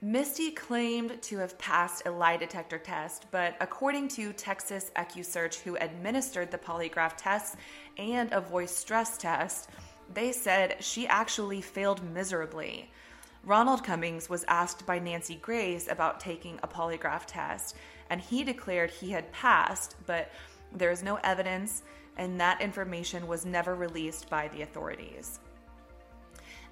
Misty 0.00 0.52
claimed 0.52 1.20
to 1.22 1.38
have 1.38 1.58
passed 1.58 2.06
a 2.06 2.10
lie 2.12 2.36
detector 2.36 2.78
test, 2.78 3.26
but 3.32 3.56
according 3.60 4.06
to 4.10 4.32
Texas 4.32 4.92
EquuSearch, 4.94 5.56
who 5.62 5.74
administered 5.74 6.52
the 6.52 6.58
polygraph 6.58 7.14
tests 7.16 7.56
and 7.96 8.32
a 8.32 8.40
voice 8.40 8.70
stress 8.70 9.18
test, 9.18 9.70
they 10.14 10.30
said 10.30 10.76
she 10.78 11.08
actually 11.08 11.60
failed 11.60 12.00
miserably. 12.14 12.92
Ronald 13.42 13.82
Cummings 13.82 14.28
was 14.28 14.44
asked 14.46 14.86
by 14.86 15.00
Nancy 15.00 15.34
Grace 15.34 15.88
about 15.90 16.20
taking 16.20 16.60
a 16.62 16.68
polygraph 16.68 17.24
test, 17.26 17.74
and 18.10 18.20
he 18.20 18.44
declared 18.44 18.90
he 18.90 19.10
had 19.10 19.30
passed, 19.32 19.96
but 20.06 20.30
there 20.72 20.90
is 20.90 21.02
no 21.02 21.16
evidence, 21.24 21.82
and 22.16 22.40
that 22.40 22.60
information 22.60 23.26
was 23.26 23.46
never 23.46 23.74
released 23.74 24.28
by 24.28 24.48
the 24.48 24.62
authorities. 24.62 25.40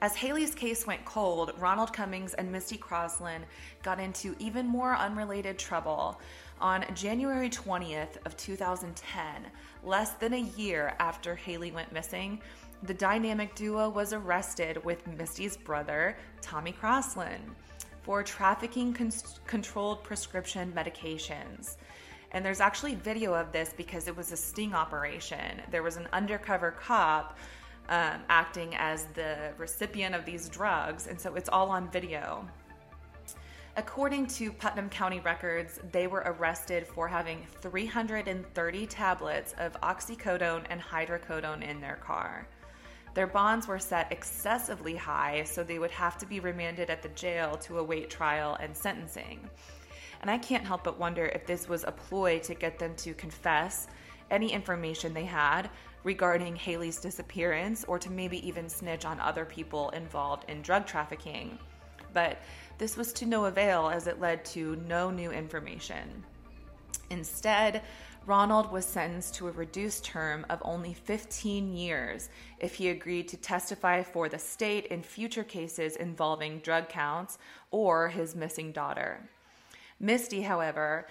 As 0.03 0.15
Haleigh's 0.15 0.55
case 0.55 0.87
went 0.87 1.05
cold, 1.07 1.53
Ronald 1.59 1.93
Cummings 1.93 2.35
and 2.35 2.53
Misty 2.53 2.77
Croslin 2.77 3.43
got 3.83 3.99
into 3.99 4.37
even 4.39 4.67
more 4.67 4.95
unrelated 4.95 5.59
trouble. 5.59 6.21
On 6.61 6.85
January 6.95 7.49
20th 7.49 8.19
of 8.27 8.37
2010, 8.37 9.47
less 9.83 10.13
than 10.13 10.35
a 10.35 10.41
year 10.41 10.95
after 10.99 11.35
Haleigh 11.35 11.73
went 11.73 11.93
missing, 11.93 12.41
the 12.83 12.93
dynamic 12.93 13.55
duo 13.55 13.89
was 13.89 14.13
arrested 14.13 14.85
with 14.85 15.07
Misty's 15.07 15.57
brother, 15.57 16.19
Tommy 16.43 16.73
Croslin, 16.73 17.41
for 18.07 18.23
trafficking 18.23 18.93
con- 18.93 19.11
controlled 19.49 20.05
prescription 20.05 20.73
medications. 20.77 21.77
And 22.31 22.45
there's 22.45 22.61
actually 22.61 22.95
video 22.95 23.35
of 23.35 23.51
this 23.51 23.75
because 23.77 24.07
it 24.07 24.17
was 24.17 24.31
a 24.31 24.37
sting 24.37 24.75
operation. 24.75 25.61
There 25.73 25.83
was 25.83 25.97
an 25.97 26.07
undercover 26.13 26.71
cop 26.71 27.37
um, 27.89 28.21
acting 28.29 28.77
as 28.77 29.07
the 29.15 29.53
recipient 29.59 30.15
of 30.15 30.25
these 30.25 30.49
drugs, 30.49 31.09
and 31.09 31.21
so 31.21 31.35
it's 31.35 31.49
all 31.49 31.69
on 31.69 31.91
video. 31.91 32.49
According 33.77 34.29
to 34.29 34.53
Putnam 34.53 34.89
County 34.89 35.19
records, 35.19 35.81
they 35.91 36.07
were 36.07 36.23
arrested 36.27 36.87
for 36.87 37.09
having 37.09 37.45
330 37.61 38.87
tablets 38.87 39.53
of 39.59 39.73
oxycodone 39.81 40.65
and 40.71 40.81
hydrocodone 40.81 41.69
in 41.69 41.81
their 41.81 41.97
car. 41.97 42.47
Their 43.17 43.27
bonds 43.27 43.67
were 43.67 43.79
set 43.79 44.13
excessively 44.13 44.95
high, 44.95 45.45
so 45.45 45.65
they 45.65 45.79
would 45.79 45.91
have 45.91 46.19
to 46.19 46.27
be 46.27 46.39
remanded 46.39 46.91
at 46.91 47.01
the 47.01 47.09
jail 47.09 47.57
to 47.63 47.79
await 47.79 48.11
trial 48.11 48.59
and 48.61 48.77
sentencing. 48.77 49.49
And 50.21 50.31
I 50.31 50.37
can't 50.37 50.67
help 50.67 50.85
but 50.85 50.99
wonder 50.99 51.25
if 51.25 51.47
this 51.47 51.67
was 51.67 51.85
a 51.85 51.93
ploy 51.93 52.41
to 52.41 52.53
get 52.53 52.79
them 52.79 52.95
to 52.97 53.15
confess 53.15 53.89
any 54.31 54.53
information 54.53 55.15
they 55.15 55.25
had 55.25 55.71
regarding 56.05 56.57
Haleigh's 56.57 57.01
disappearance 57.01 57.87
or 57.89 57.99
to 57.99 58.11
maybe 58.11 58.47
even 58.47 58.69
snitch 58.69 59.07
on 59.07 59.19
other 59.21 59.47
people 59.47 59.89
involved 59.91 60.45
in 60.51 60.61
drug 60.61 60.85
trafficking. 60.85 61.59
But 62.13 62.37
this 62.77 62.99
was 62.99 63.15
to 63.15 63.25
no 63.25 63.47
avail 63.47 63.89
as 63.89 64.09
it 64.09 64.21
led 64.21 64.45
to 64.47 64.77
no 64.87 65.11
new 65.11 65.31
information. 65.31 66.23
Instead, 67.09 67.81
Ronald 68.27 68.73
was 68.73 68.85
sentenced 68.85 69.37
to 69.37 69.47
a 69.47 69.53
reduced 69.53 70.05
term 70.05 70.45
of 70.51 70.61
only 70.65 70.93
15 70.93 71.73
years 71.73 72.29
if 72.59 72.75
he 72.75 72.89
agreed 72.89 73.29
to 73.29 73.37
testify 73.37 74.03
for 74.03 74.29
the 74.29 74.39
state 74.39 74.87
in 74.87 75.05
future 75.05 75.45
cases 75.45 75.95
involving 75.95 76.59
drug 76.59 76.89
counts 76.89 77.39
or 77.71 78.09
his 78.09 78.35
missing 78.35 78.73
daughter. 78.73 79.31
Misty, 80.01 80.43
however, 80.43 81.07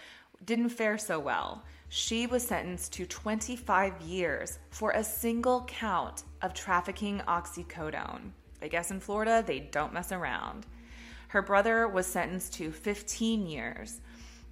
didn't 0.45 0.69
fare 0.69 0.97
so 0.97 1.17
well. 1.17 1.63
She 1.87 2.27
was 2.27 2.45
sentenced 2.45 2.91
to 2.93 3.05
25 3.05 4.01
years 4.01 4.59
for 4.69 4.91
a 4.91 5.03
single 5.03 5.63
count 5.67 6.23
of 6.41 6.53
trafficking 6.53 7.21
oxycodone. 7.29 8.31
I 8.61 8.67
guess 8.67 8.91
in 8.91 8.99
Florida, 8.99 9.41
they 9.45 9.59
don't 9.59 9.93
mess 9.93 10.11
around. 10.11 10.65
Her 11.29 11.41
brother 11.41 11.87
was 11.87 12.07
sentenced 12.07 12.53
to 12.55 12.71
15 12.71 13.47
years. 13.47 14.01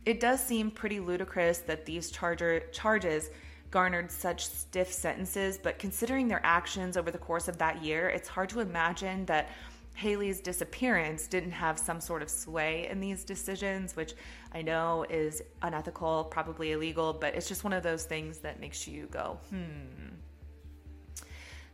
It 0.05 0.19
does 0.19 0.43
seem 0.43 0.71
pretty 0.71 0.99
ludicrous 0.99 1.59
that 1.59 1.85
these 1.85 2.11
charger, 2.11 2.61
charges 2.71 3.29
garnered 3.71 4.11
such 4.11 4.45
stiff 4.45 4.91
sentences, 4.91 5.57
but 5.57 5.79
considering 5.79 6.27
their 6.27 6.41
actions 6.43 6.97
over 6.97 7.09
the 7.09 7.17
course 7.17 7.47
of 7.47 7.57
that 7.57 7.83
year, 7.83 8.09
it's 8.09 8.27
hard 8.27 8.49
to 8.49 8.59
imagine 8.59 9.25
that 9.25 9.49
Haleigh's 9.95 10.41
disappearance 10.41 11.27
didn't 11.27 11.51
have 11.51 11.77
some 11.79 12.01
sort 12.01 12.21
of 12.21 12.29
sway 12.29 12.87
in 12.89 12.99
these 12.99 13.23
decisions, 13.23 13.95
which 13.95 14.13
I 14.53 14.61
know 14.61 15.05
is 15.09 15.41
unethical, 15.61 16.25
probably 16.25 16.71
illegal, 16.71 17.13
but 17.13 17.35
it's 17.35 17.47
just 17.47 17.63
one 17.63 17.73
of 17.73 17.83
those 17.83 18.03
things 18.03 18.39
that 18.39 18.59
makes 18.59 18.87
you 18.87 19.07
go, 19.07 19.39
hmm. 19.49 20.13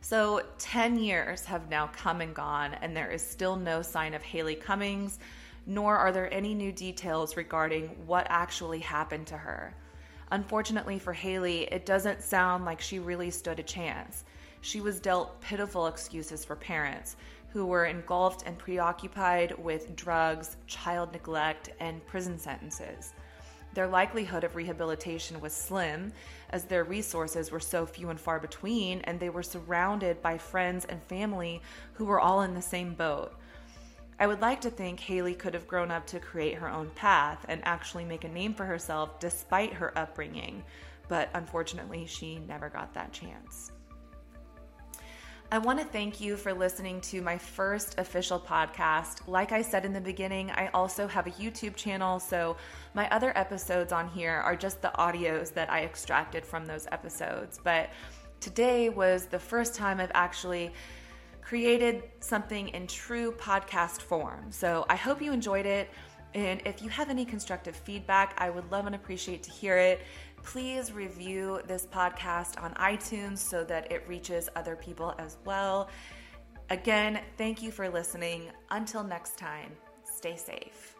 So, 0.02 0.42
10 0.58 0.98
years 0.98 1.44
have 1.44 1.68
now 1.68 1.88
come 1.88 2.22
and 2.22 2.34
gone, 2.34 2.74
and 2.80 2.96
there 2.96 3.10
is 3.10 3.26
still 3.26 3.56
no 3.56 3.82
sign 3.82 4.14
of 4.14 4.22
Haleigh 4.22 4.58
Cummings, 4.58 5.18
nor 5.66 5.96
are 5.96 6.12
there 6.12 6.32
any 6.32 6.54
new 6.54 6.72
details 6.72 7.36
regarding 7.36 7.88
what 8.06 8.26
actually 8.30 8.80
happened 8.80 9.26
to 9.26 9.36
her. 9.36 9.74
Unfortunately 10.32 10.98
for 10.98 11.12
Haleigh, 11.12 11.68
it 11.72 11.86
doesn't 11.86 12.22
sound 12.22 12.64
like 12.64 12.80
she 12.80 12.98
really 12.98 13.30
stood 13.30 13.58
a 13.58 13.64
chance. 13.64 14.24
She 14.60 14.80
was 14.80 15.00
dealt 15.00 15.40
pitiful 15.40 15.86
excuses 15.86 16.44
for 16.44 16.54
parents 16.56 17.16
who 17.52 17.66
were 17.66 17.86
engulfed 17.86 18.46
and 18.46 18.56
preoccupied 18.58 19.58
with 19.58 19.96
drugs, 19.96 20.56
child 20.66 21.12
neglect, 21.12 21.70
and 21.80 22.06
prison 22.06 22.38
sentences. 22.38 23.12
Their 23.74 23.86
likelihood 23.86 24.44
of 24.44 24.56
rehabilitation 24.56 25.40
was 25.40 25.52
slim, 25.52 26.12
as 26.50 26.64
their 26.64 26.84
resources 26.84 27.50
were 27.50 27.60
so 27.60 27.86
few 27.86 28.10
and 28.10 28.20
far 28.20 28.40
between, 28.40 29.00
and 29.02 29.18
they 29.18 29.30
were 29.30 29.42
surrounded 29.42 30.20
by 30.22 30.38
friends 30.38 30.84
and 30.84 31.02
family 31.04 31.62
who 31.92 32.04
were 32.04 32.20
all 32.20 32.42
in 32.42 32.54
the 32.54 32.62
same 32.62 32.94
boat. 32.94 33.34
I 34.20 34.26
would 34.26 34.42
like 34.42 34.60
to 34.60 34.70
think 34.70 35.00
Haleigh 35.00 35.38
could 35.38 35.54
have 35.54 35.66
grown 35.66 35.90
up 35.90 36.06
to 36.08 36.20
create 36.20 36.56
her 36.56 36.68
own 36.68 36.90
path 36.90 37.46
and 37.48 37.62
actually 37.64 38.04
make 38.04 38.24
a 38.24 38.28
name 38.28 38.52
for 38.52 38.66
herself 38.66 39.18
despite 39.18 39.72
her 39.72 39.96
upbringing, 39.98 40.62
but 41.08 41.30
unfortunately, 41.32 42.04
she 42.04 42.38
never 42.40 42.68
got 42.68 42.92
that 42.92 43.14
chance. 43.14 43.72
I 45.50 45.56
want 45.56 45.78
to 45.78 45.86
thank 45.86 46.20
you 46.20 46.36
for 46.36 46.52
listening 46.52 47.00
to 47.00 47.22
my 47.22 47.38
first 47.38 47.98
official 47.98 48.38
podcast. 48.38 49.26
Like 49.26 49.52
I 49.52 49.62
said 49.62 49.86
in 49.86 49.94
the 49.94 50.00
beginning, 50.02 50.50
I 50.50 50.68
also 50.74 51.08
have 51.08 51.26
a 51.26 51.30
YouTube 51.30 51.74
channel, 51.74 52.20
so 52.20 52.58
my 52.92 53.08
other 53.08 53.36
episodes 53.36 53.90
on 53.90 54.06
here 54.06 54.34
are 54.34 54.54
just 54.54 54.82
the 54.82 54.92
audios 54.96 55.52
that 55.54 55.72
I 55.72 55.84
extracted 55.84 56.44
from 56.44 56.66
those 56.66 56.86
episodes. 56.92 57.58
But 57.64 57.88
today 58.38 58.90
was 58.90 59.26
the 59.26 59.38
first 59.38 59.74
time 59.74 59.98
I've 59.98 60.12
actually 60.12 60.72
created 61.50 62.04
something 62.20 62.68
in 62.68 62.86
true 62.86 63.32
podcast 63.32 64.02
form. 64.02 64.52
So 64.52 64.86
I 64.88 64.94
hope 64.94 65.20
you 65.20 65.32
enjoyed 65.32 65.66
it. 65.66 65.90
And 66.32 66.62
if 66.64 66.80
you 66.80 66.88
have 66.90 67.10
any 67.10 67.24
constructive 67.24 67.74
feedback, 67.74 68.36
I 68.38 68.50
would 68.50 68.70
love 68.70 68.86
and 68.86 68.94
appreciate 68.94 69.42
to 69.42 69.50
hear 69.50 69.76
it. 69.76 70.00
Please 70.44 70.92
review 70.92 71.60
this 71.66 71.86
podcast 71.86 72.62
on 72.62 72.72
iTunes 72.74 73.38
so 73.38 73.64
that 73.64 73.90
it 73.90 74.04
reaches 74.06 74.48
other 74.54 74.76
people 74.76 75.12
as 75.18 75.38
well. 75.44 75.90
Again, 76.70 77.20
thank 77.36 77.64
you 77.64 77.72
for 77.72 77.88
listening. 77.88 78.52
Until 78.70 79.02
next 79.02 79.36
time, 79.36 79.72
stay 80.04 80.36
safe. 80.36 80.94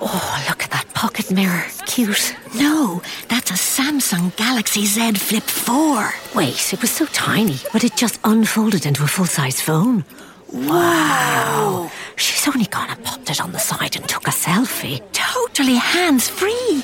Oh, 0.00 0.46
look 0.48 0.67
pocket 0.98 1.30
mirror. 1.30 1.64
Cute. 1.86 2.34
No, 2.56 3.00
that's 3.28 3.52
a 3.52 3.54
Samsung 3.54 4.34
Galaxy 4.34 4.84
Z 4.84 5.12
Flip 5.12 5.44
4. 5.44 6.12
Wait, 6.34 6.72
it 6.72 6.80
was 6.80 6.90
so 6.90 7.06
tiny, 7.06 7.58
but 7.72 7.84
it 7.84 7.94
just 7.94 8.18
unfolded 8.24 8.84
into 8.84 9.04
a 9.04 9.06
full 9.06 9.24
size 9.24 9.60
phone. 9.60 10.04
Wow. 10.52 11.88
She's 12.16 12.48
only 12.48 12.66
gone 12.66 12.90
and 12.90 13.04
popped 13.04 13.30
it 13.30 13.40
on 13.40 13.52
the 13.52 13.60
side 13.60 13.94
and 13.94 14.08
took 14.08 14.26
a 14.26 14.32
selfie. 14.32 15.00
Totally 15.12 15.76
hands 15.76 16.28
free. 16.28 16.82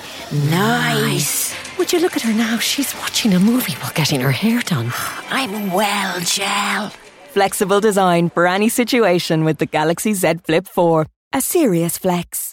Nice. 0.48 1.53
Would 1.77 1.92
you 1.92 1.98
look 1.98 2.14
at 2.14 2.22
her 2.22 2.33
now? 2.33 2.59
She's 2.59 2.94
watching 2.94 3.35
a 3.35 3.40
movie 3.40 3.74
while 3.81 3.96
getting 3.96 4.20
her 4.20 4.31
hair 4.31 4.61
done. 4.61 4.92
I'm 5.29 5.72
well, 5.72 6.20
Gel. 6.20 6.92
Flexible 7.33 7.81
design 7.81 8.31
for 8.31 8.46
any 8.46 8.68
situation 8.68 9.44
with 9.44 9.59
the 9.59 9.66
Galaxy 9.66 10.14
Z 10.14 10.35
Flip 10.44 10.68
4. 10.68 11.05
A 11.33 11.40
serious 11.40 11.98
flex. 11.98 12.53